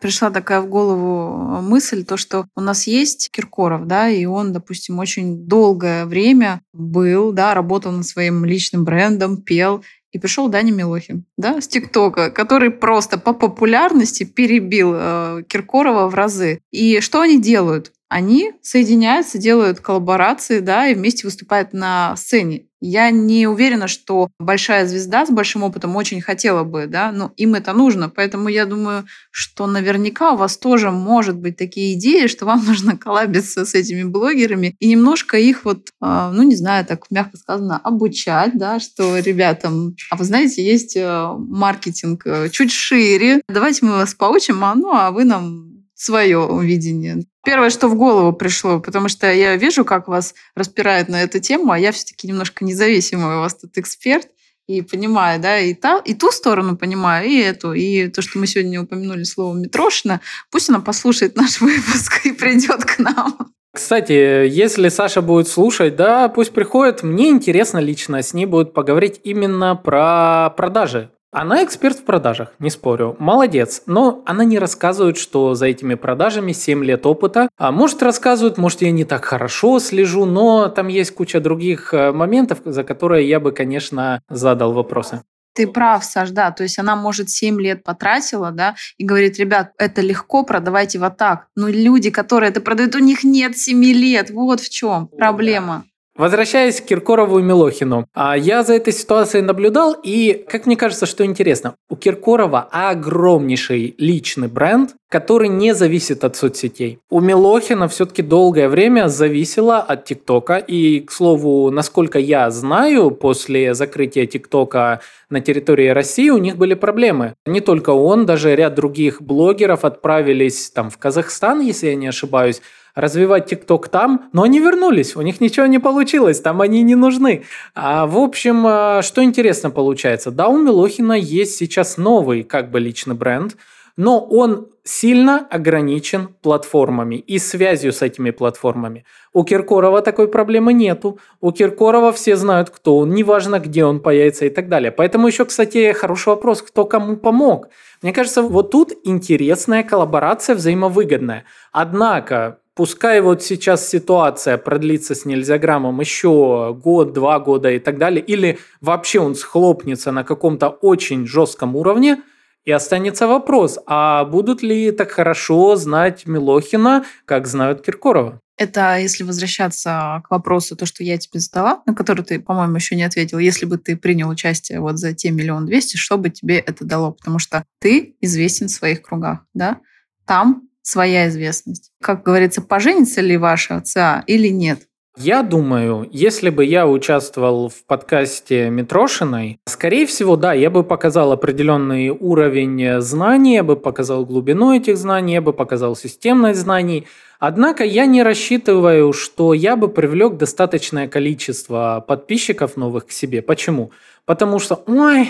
[0.00, 4.98] Пришла такая в голову мысль, то, что у нас есть Киркоров, да, и он, допустим,
[4.98, 9.82] очень долгое время был, да, работал над своим личным брендом, пел,
[10.12, 16.14] и пришел Даня Милохин, да, с ТикТока, который просто по популярности перебил э, Киркорова в
[16.14, 16.60] разы.
[16.70, 17.92] И что они делают?
[18.08, 22.66] Они соединяются, делают коллаборации, да, и вместе выступают на сцене.
[22.88, 27.54] Я не уверена, что большая звезда с большим опытом очень хотела бы, да, но им
[27.56, 28.08] это нужно.
[28.08, 32.96] Поэтому я думаю, что наверняка у вас тоже может быть такие идеи, что вам нужно
[32.96, 37.78] коллабиться с этими блогерами и немножко их вот, а, ну, не знаю, так мягко сказано,
[37.78, 43.92] обучать, да, что ребятам, а вы знаете, есть э, маркетинг э, чуть шире, давайте мы
[43.92, 47.24] вас поучим, а ну, а вы нам свое видение.
[47.44, 51.72] Первое, что в голову пришло, потому что я вижу, как вас распирают на эту тему,
[51.72, 54.28] а я все-таки немножко независимый у вас тут эксперт,
[54.66, 58.46] и понимаю, да, и, та, и ту сторону понимаю, и эту, и то, что мы
[58.46, 60.20] сегодня упомянули слово Митрошина,
[60.50, 63.52] пусть она послушает наш выпуск и придет к нам.
[63.72, 67.02] Кстати, если Саша будет слушать, да, пусть приходит.
[67.02, 72.70] Мне интересно лично с ней будет поговорить именно про продажи, Она эксперт в продажах, не
[72.70, 73.14] спорю.
[73.18, 73.82] Молодец.
[73.84, 77.50] Но она не рассказывает, что за этими продажами 7 лет опыта.
[77.58, 82.10] А может рассказывает, может я не так хорошо слежу, но там есть куча других э,
[82.10, 85.20] моментов, за которые я бы, конечно, задал вопросы.
[85.52, 86.52] Ты прав, Саш, да.
[86.52, 91.18] То есть она, может, 7 лет потратила, да, и говорит, ребят, это легко, продавайте вот
[91.18, 91.48] так.
[91.54, 94.30] Но люди, которые это продают, у них нет 7 лет.
[94.30, 95.84] Вот в чем проблема.
[96.18, 101.04] Возвращаясь к Киркорову и Милохину, а, я за этой ситуацией наблюдал, и, как мне кажется,
[101.04, 107.00] что интересно, у Киркорова огромнейший личный бренд, который не зависит от соцсетей.
[107.10, 113.74] У Милохина все-таки долгое время зависело от ТикТока, и, к слову, насколько я знаю, после
[113.74, 117.34] закрытия ТикТока на территории России у них были проблемы.
[117.44, 122.62] Не только он, даже ряд других блогеров отправились там в Казахстан, если я не ошибаюсь,
[122.96, 127.44] развивать ТикТок там, но они вернулись, у них ничего не получилось, там они не нужны.
[127.74, 132.80] А, в общем, а, что интересно получается, да, у Милохина есть сейчас новый как бы
[132.80, 133.56] личный бренд,
[133.96, 139.04] но он сильно ограничен платформами и связью с этими платформами.
[139.32, 141.18] У Киркорова такой проблемы нету.
[141.40, 144.92] У Киркорова все знают, кто он, неважно, где он появится и так далее.
[144.92, 147.68] Поэтому еще, кстати, хороший вопрос, кто кому помог.
[148.02, 151.44] Мне кажется, вот тут интересная коллаборация взаимовыгодная.
[151.72, 158.22] Однако, Пускай вот сейчас ситуация продлится с нельзяграммом еще год, два года и так далее,
[158.22, 162.18] или вообще он схлопнется на каком-то очень жестком уровне,
[162.66, 168.40] и останется вопрос, а будут ли так хорошо знать Милохина, как знают Киркорова?
[168.58, 172.94] Это если возвращаться к вопросу, то, что я тебе задала, на который ты, по-моему, еще
[172.94, 173.38] не ответил.
[173.38, 177.12] Если бы ты принял участие вот за те миллион двести, что бы тебе это дало?
[177.12, 179.78] Потому что ты известен в своих кругах, да?
[180.26, 181.90] Там своя известность.
[182.00, 184.80] Как говорится, поженится ли ваша ЦА или нет?
[185.18, 191.32] Я думаю, если бы я участвовал в подкасте Митрошиной, скорее всего, да, я бы показал
[191.32, 197.06] определенный уровень знаний, я бы показал глубину этих знаний, я бы показал системность знаний.
[197.40, 203.42] Однако я не рассчитываю, что я бы привлек достаточное количество подписчиков новых к себе.
[203.42, 203.90] Почему?
[204.26, 205.28] Потому что, ой,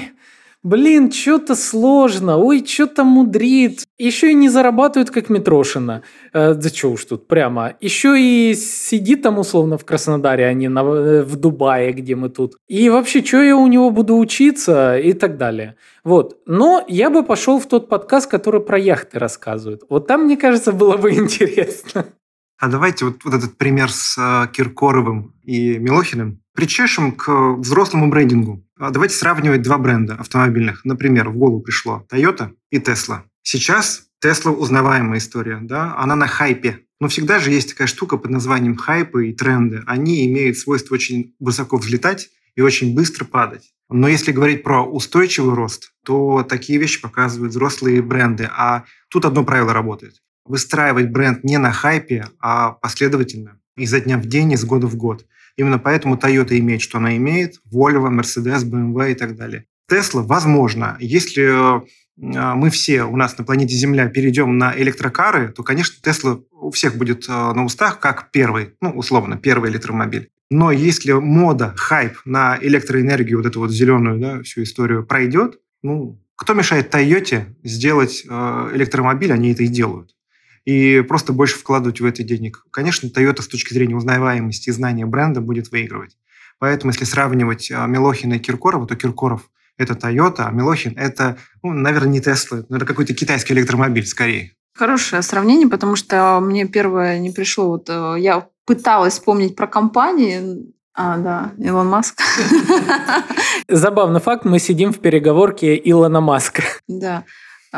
[0.66, 3.84] Блин, что-то сложно, ой, что-то мудрит.
[3.98, 6.02] Еще и не зарабатывает, как Митрошина.
[6.32, 7.74] Э, да что уж тут прямо.
[7.80, 12.30] Еще и сидит там условно в Краснодаре, а не на, э, в Дубае, где мы
[12.30, 12.56] тут.
[12.66, 15.76] И вообще, что я у него буду учиться и так далее.
[16.02, 16.38] Вот.
[16.46, 19.82] Но я бы пошел в тот подкаст, который про яхты рассказывает.
[19.88, 22.06] Вот там, мне кажется, было бы интересно.
[22.58, 28.65] А давайте вот, вот этот пример с э, Киркоровым и Милохиным причешем к взрослому брендингу.
[28.78, 30.84] А давайте сравнивать два бренда автомобильных.
[30.84, 33.22] Например, в голову пришло Toyota и Tesla.
[33.42, 36.80] Сейчас Tesla узнаваемая история, да, она на хайпе.
[37.00, 39.82] Но всегда же есть такая штука под названием хайпы и тренды.
[39.86, 43.72] Они имеют свойство очень высоко взлетать и очень быстро падать.
[43.88, 48.50] Но если говорить про устойчивый рост, то такие вещи показывают взрослые бренды.
[48.50, 50.16] А тут одно правило работает.
[50.44, 55.24] Выстраивать бренд не на хайпе, а последовательно, изо дня в день, из года в год.
[55.56, 59.64] Именно поэтому Toyota имеет, что она имеет, Volvo, Mercedes, BMW и так далее.
[59.90, 61.80] Tesla, возможно, если э,
[62.16, 66.96] мы все у нас на планете Земля перейдем на электрокары, то, конечно, Tesla у всех
[66.96, 70.30] будет э, на устах как первый, ну, условно, первый электромобиль.
[70.50, 76.20] Но если мода, хайп на электроэнергию, вот эту вот зеленую, да, всю историю пройдет, ну,
[76.36, 80.15] кто мешает Toyota сделать э, электромобиль, они это и делают
[80.66, 82.66] и просто больше вкладывать в это денег.
[82.70, 86.18] Конечно, Toyota с точки зрения узнаваемости и знания бренда будет выигрывать.
[86.58, 89.48] Поэтому, если сравнивать а, Милохина и Киркорова, то Киркоров–
[89.78, 94.52] это Toyota, а Милохин– это, ну, наверное, не Tesla, наверное, какой-то китайский электромобиль скорее.
[94.74, 97.68] Хорошее сравнение, потому что мне первое не пришло.
[97.68, 102.20] Вот э, я пыталась вспомнить про компании, а, да, Илон Маск.
[103.68, 106.62] Забавный факт, мы сидим в переговорке Илона Маска.
[106.88, 107.24] Да.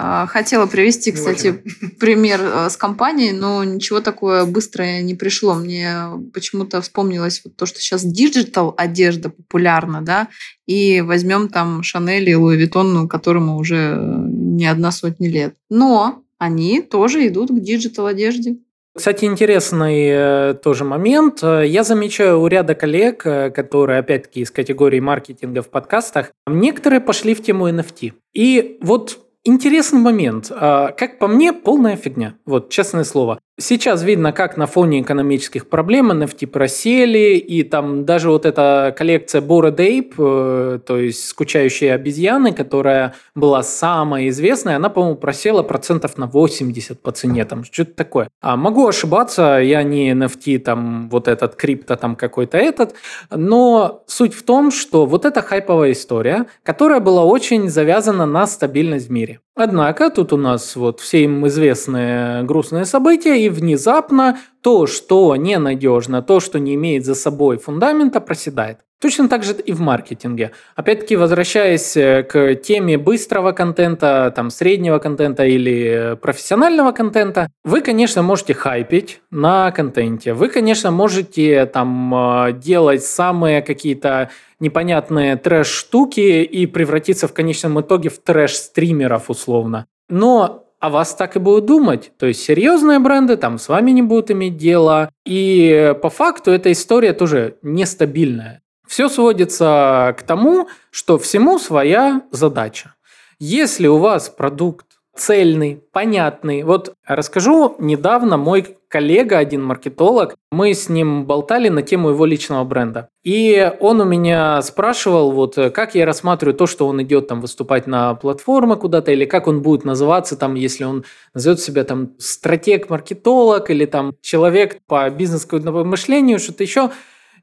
[0.01, 1.61] А, хотела привести, кстати,
[1.99, 5.55] пример э, с компанией, но ничего такое быстрое не пришло.
[5.55, 5.91] Мне
[6.33, 10.29] почему-то вспомнилось вот то, что сейчас digital одежда популярна, да,
[10.67, 15.55] и возьмем там Шанель и Louis Vuitton, ну, которому уже не одна сотня лет.
[15.69, 18.59] Но они тоже идут к digital одежде.
[18.97, 21.43] Кстати, интересный э, тоже момент.
[21.43, 27.35] Я замечаю у ряда коллег, э, которые, опять-таки, из категории маркетинга в подкастах, некоторые пошли
[27.35, 28.13] в тему NFT.
[28.33, 30.53] И вот интересный момент.
[30.55, 32.35] А, как по мне, полная фигня.
[32.47, 33.41] Вот, честное слово.
[33.61, 39.41] Сейчас видно, как на фоне экономических проблем NFT просели, и там даже вот эта коллекция
[39.41, 46.17] Bored Ape, э, то есть скучающие обезьяны, которая была самая известная, она, по-моему, просела процентов
[46.19, 48.29] на 80 по цене, там что-то такое.
[48.41, 52.95] А могу ошибаться, я не NFT, там вот этот крипто, там какой-то этот,
[53.29, 59.09] но суть в том, что вот эта хайповая история, которая была очень завязана на стабильность
[59.09, 59.41] в мире.
[59.61, 66.23] Однако тут у нас вот все им известные грустные события, и внезапно то, что ненадежно,
[66.23, 68.79] то, что не имеет за собой фундамента, проседает.
[69.01, 70.51] Точно так же и в маркетинге.
[70.75, 78.23] Опять-таки, возвращаясь э, к теме быстрого контента, там, среднего контента или профессионального контента, вы, конечно,
[78.23, 80.33] можете хайпить на контенте.
[80.33, 88.09] Вы, конечно, можете там э, делать самые какие-то непонятные трэш-штуки и превратиться в конечном итоге
[88.09, 89.87] в трэш-стримеров условно.
[90.09, 92.13] Но о вас так и будут думать.
[92.19, 95.11] То есть серьезные бренды там с вами не будут иметь дела.
[95.25, 98.63] И по факту эта история тоже нестабильная.
[98.89, 102.95] Все сводится к тому, что всему своя задача.
[103.39, 106.63] Если у вас продукт цельный, понятный.
[106.63, 112.65] Вот расскажу, недавно мой коллега, один маркетолог, мы с ним болтали на тему его личного
[112.65, 113.11] бренда.
[113.23, 117.87] И он у меня спрашивал, вот как я рассматриваю то, что он идет там выступать
[117.87, 123.69] на платформы куда-то, или как он будет называться там, если он назовет себя там стратег-маркетолог
[123.71, 126.91] или там человек по бизнес-мышлению, мышлению, что-то еще.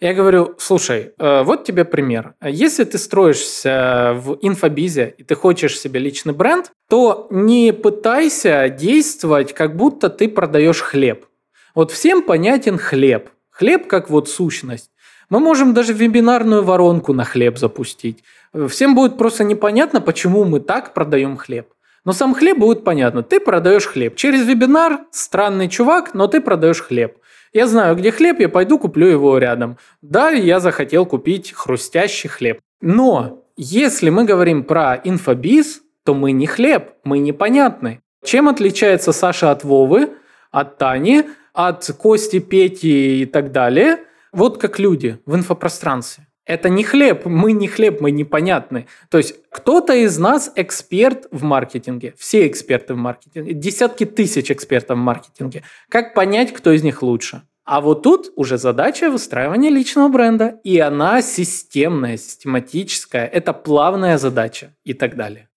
[0.02, 2.36] Я говорю, слушай, э, вот тебе пример.
[2.44, 9.54] Если ты строишься в инфобизе и ты хочешь себе личный бренд, то не пытайся действовать,
[9.54, 11.26] как будто ты продаешь хлеб.
[11.74, 13.30] Вот всем понятен хлеб.
[13.52, 14.92] Хлеб как вот сущность.
[15.30, 18.24] Мы можем даже вебинарную воронку на хлеб запустить.
[18.68, 21.68] Всем будет просто непонятно, почему мы так продаем хлеб.
[22.06, 23.24] Но сам хлеб будет понятно.
[23.24, 24.16] Ты продаешь хлеб.
[24.16, 27.18] Через вебинар странный чувак, но ты продаешь хлеб.
[27.56, 29.78] Я знаю, где хлеб, я пойду куплю его рядом.
[30.02, 32.60] Да, я захотел купить хрустящий хлеб.
[32.82, 38.02] Но если мы говорим про инфобиз, то мы не хлеб, мы непонятны.
[38.26, 40.10] Чем отличается Саша от Вовы,
[40.52, 44.00] от Тани, от Кости, Пети и так далее?
[44.34, 46.28] Вот как люди в инфопространстве.
[46.46, 48.88] Это не хлеб, мы не хлеб, мы непонятны.
[49.10, 54.98] То есть кто-то из нас эксперт в маркетинге, все эксперты в маркетинге, десятки тысяч экспертов
[54.98, 55.64] в маркетинге.
[55.90, 57.42] Как понять, кто из них лучше?
[57.64, 64.76] А вот тут уже задача выстраивания личного бренда, и она системная, систематическая, это плавная задача
[64.84, 65.50] и так далее.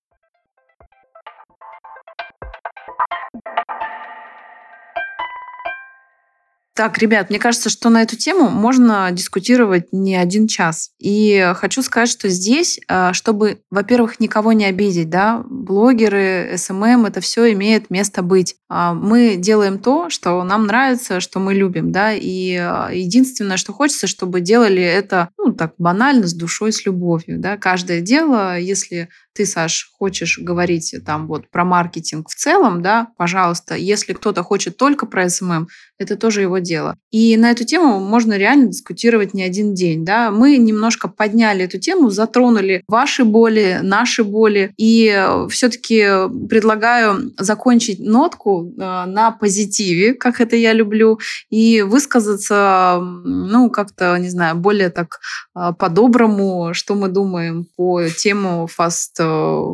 [6.78, 10.92] Так, ребят, мне кажется, что на эту тему можно дискутировать не один час.
[11.00, 17.00] И хочу сказать, что здесь, э, чтобы, во-первых, никого не обидеть, да, блогеры, SMM, эм
[17.00, 18.54] эм, это все имеет место быть.
[18.68, 23.72] А мы делаем то, что нам нравится, что мы любим, да, и э, единственное, что
[23.72, 27.56] хочется, чтобы делали это, ну, так банально, с душой, с любовью, да.
[27.56, 29.08] Каждое дело, если
[29.39, 34.76] ты, Саш, хочешь говорить там вот про маркетинг в целом, да, пожалуйста, если кто-то хочет
[34.76, 36.97] только про SMM, это тоже его дело.
[37.12, 40.32] И на эту тему можно реально дискутировать не один день, да.
[40.32, 46.05] Мы немножко подняли эту тему, затронули ваши боли, наши боли, и все-таки
[46.49, 54.30] предлагаю закончить нотку э, на позитиве, как это я люблю, и высказаться, ну, как-то, не
[54.30, 55.20] знаю, более так
[55.55, 59.20] э, по-доброму, что мы думаем по тему fast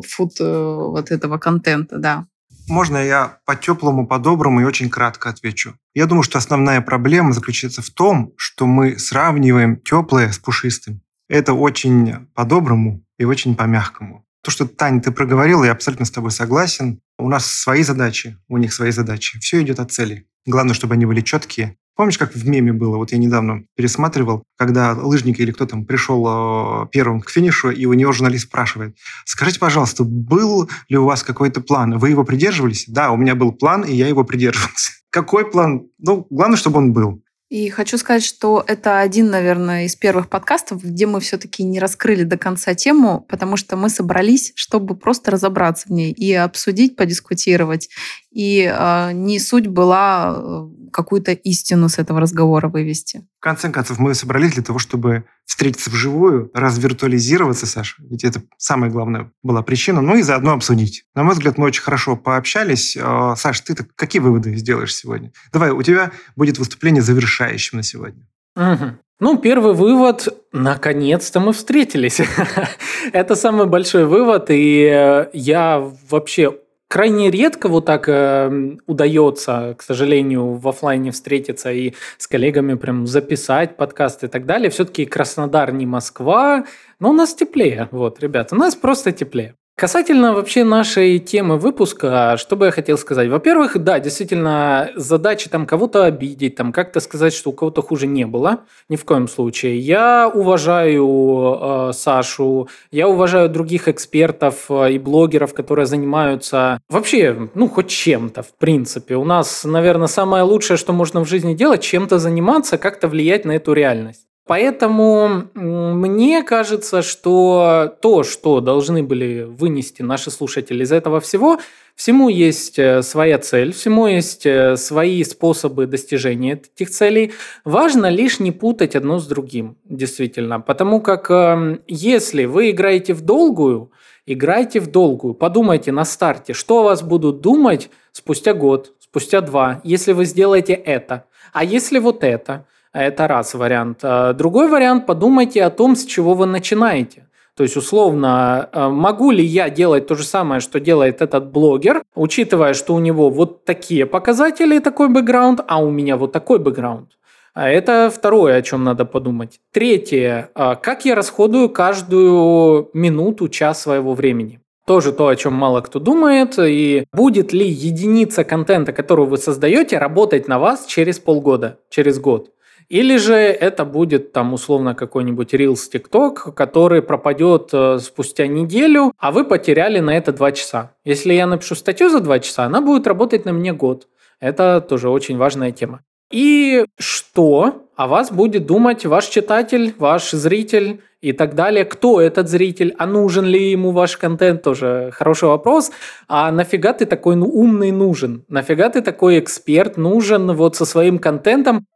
[0.06, 2.26] фуд э, вот этого контента, да.
[2.68, 5.74] Можно я по-теплому, по-доброму и очень кратко отвечу?
[5.94, 11.02] Я думаю, что основная проблема заключается в том, что мы сравниваем теплое с пушистым.
[11.28, 14.24] Это очень по-доброму и очень по-мягкому.
[14.42, 17.00] То, что, Таня, ты проговорила, я абсолютно с тобой согласен.
[17.18, 19.38] У нас свои задачи, у них свои задачи.
[19.40, 20.26] Все идет от цели.
[20.46, 22.96] Главное, чтобы они были четкие, Помнишь, как в меме было?
[22.96, 27.86] Вот я недавно пересматривал, когда лыжник или кто там пришел э, первым к финишу, и
[27.86, 31.98] у него журналист спрашивает, скажите, пожалуйста, был ли у вас какой-то план?
[31.98, 32.86] Вы его придерживались?
[32.88, 34.92] Да, у меня был план, и я его придерживался.
[35.10, 35.86] Какой план?
[35.98, 37.22] Ну, главное, чтобы он был.
[37.54, 42.24] И хочу сказать, что это один, наверное, из первых подкастов, где мы все-таки не раскрыли
[42.24, 47.90] до конца тему, потому что мы собрались, чтобы просто разобраться в ней и обсудить, подискутировать.
[48.34, 53.24] И э, не суть была э, какую-то истину с этого разговора вывести.
[53.38, 58.02] В конце концов, мы собрались для того, чтобы встретиться вживую, развиртуализироваться, Саша.
[58.10, 60.00] Ведь это самая главная была причина.
[60.00, 61.04] Ну и заодно обсудить.
[61.14, 62.98] На мой взгляд, мы очень хорошо пообщались.
[63.00, 65.32] А, Саш, ты какие выводы сделаешь сегодня?
[65.52, 68.26] Давай, у тебя будет выступление завершающим на сегодня.
[68.56, 68.98] Угу.
[69.20, 72.20] Ну, первый вывод, наконец-то мы встретились.
[73.12, 75.78] Это самый большой вывод, и э, я
[76.10, 76.58] вообще
[76.94, 83.08] крайне редко вот так э, удается, к сожалению, в офлайне встретиться и с коллегами прям
[83.08, 84.70] записать подкаст и так далее.
[84.70, 86.64] Все-таки Краснодар не Москва,
[87.00, 87.88] но у нас теплее.
[87.90, 89.56] Вот, ребята, у нас просто теплее.
[89.76, 93.28] Касательно вообще нашей темы выпуска, что бы я хотел сказать?
[93.28, 98.24] Во-первых, да, действительно, задачи там кого-то обидеть, там как-то сказать, что у кого-то хуже не
[98.24, 99.80] было, ни в коем случае.
[99.80, 107.68] Я уважаю э, Сашу, я уважаю других экспертов э, и блогеров, которые занимаются вообще, ну,
[107.68, 109.16] хоть чем-то, в принципе.
[109.16, 113.50] У нас, наверное, самое лучшее, что можно в жизни делать, чем-то заниматься, как-то влиять на
[113.56, 114.28] эту реальность.
[114.46, 121.60] Поэтому мне кажется, что то, что должны были вынести наши слушатели из этого всего,
[121.96, 127.32] всему есть э, своя цель, всему есть э, свои способы достижения этих целей.
[127.64, 130.60] Важно лишь не путать одно с другим, действительно.
[130.60, 133.92] Потому как эм, если вы играете в долгую,
[134.26, 135.32] играйте в долгую.
[135.32, 140.74] Подумайте на старте, что о вас будут думать спустя год, спустя два, если вы сделаете
[140.74, 141.24] это.
[141.54, 143.98] А если вот это– это раз вариант.
[144.02, 147.26] А другой вариант– подумайте о том, с чего вы начинаете.
[147.56, 152.02] То есть, условно, а, могу ли я делать то же самое, что делает этот блогер,
[152.14, 157.10] учитывая, что у него вот такие показатели, такой бэкграунд, а у меня вот такой бэкграунд.
[157.54, 159.60] А это второе, о чем надо подумать.
[159.72, 164.60] Третье, как я расходую каждую минуту, час своего времени.
[164.86, 166.58] Тоже то, о чем мало кто думает.
[166.58, 172.50] И будет ли единица контента, которую вы создаете, работать на вас через полгода, через год?
[172.88, 179.32] Или же это будет там условно какой-нибудь Reels TikTok, который пропадет э, спустя неделю, а
[179.32, 180.92] вы потеряли на это 2 часа.
[181.04, 184.08] Если я напишу статью за 2 часа, она будет работать на мне год.
[184.40, 186.00] Это тоже очень важная тема.
[186.30, 191.84] И что о вас будет думать ваш читатель, ваш зритель и так далее?
[191.84, 192.94] Кто этот зритель?
[192.98, 194.62] А нужен ли ему ваш контент?
[194.62, 195.92] Тоже хороший вопрос.
[196.26, 198.44] А нафига ты такой ну, умный нужен?
[198.48, 201.86] Нафига ты такой эксперт нужен вот со своим контентом?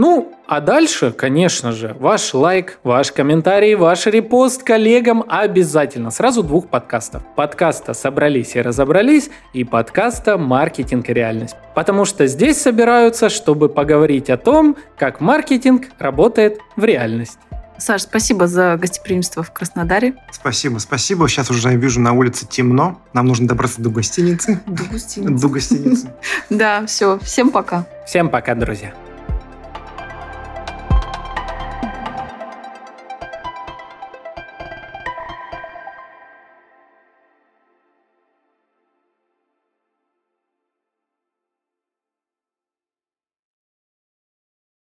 [0.00, 6.10] Ну, а дальше, конечно же, ваш лайк, ваш комментарий, ваш репост коллегам обязательно.
[6.10, 7.22] Сразу двух подкастов.
[7.36, 11.54] Подкаста «Собрались и разобрались» и подкаста «Маркетинг и реальность».
[11.74, 17.38] Потому что здесь собираются, чтобы поговорить о том, как маркетинг работает в реальности.
[17.76, 20.14] Саш, спасибо за гостеприимство в Краснодаре.
[20.32, 21.28] Спасибо, спасибо.
[21.28, 22.98] Сейчас уже я вижу на улице темно.
[23.12, 24.62] Нам нужно добраться до гостиницы.
[24.66, 25.42] До гостиницы.
[25.42, 26.10] До гостиницы.
[26.48, 27.18] Да, все.
[27.18, 27.84] Всем пока.
[28.06, 28.94] Всем пока, друзья.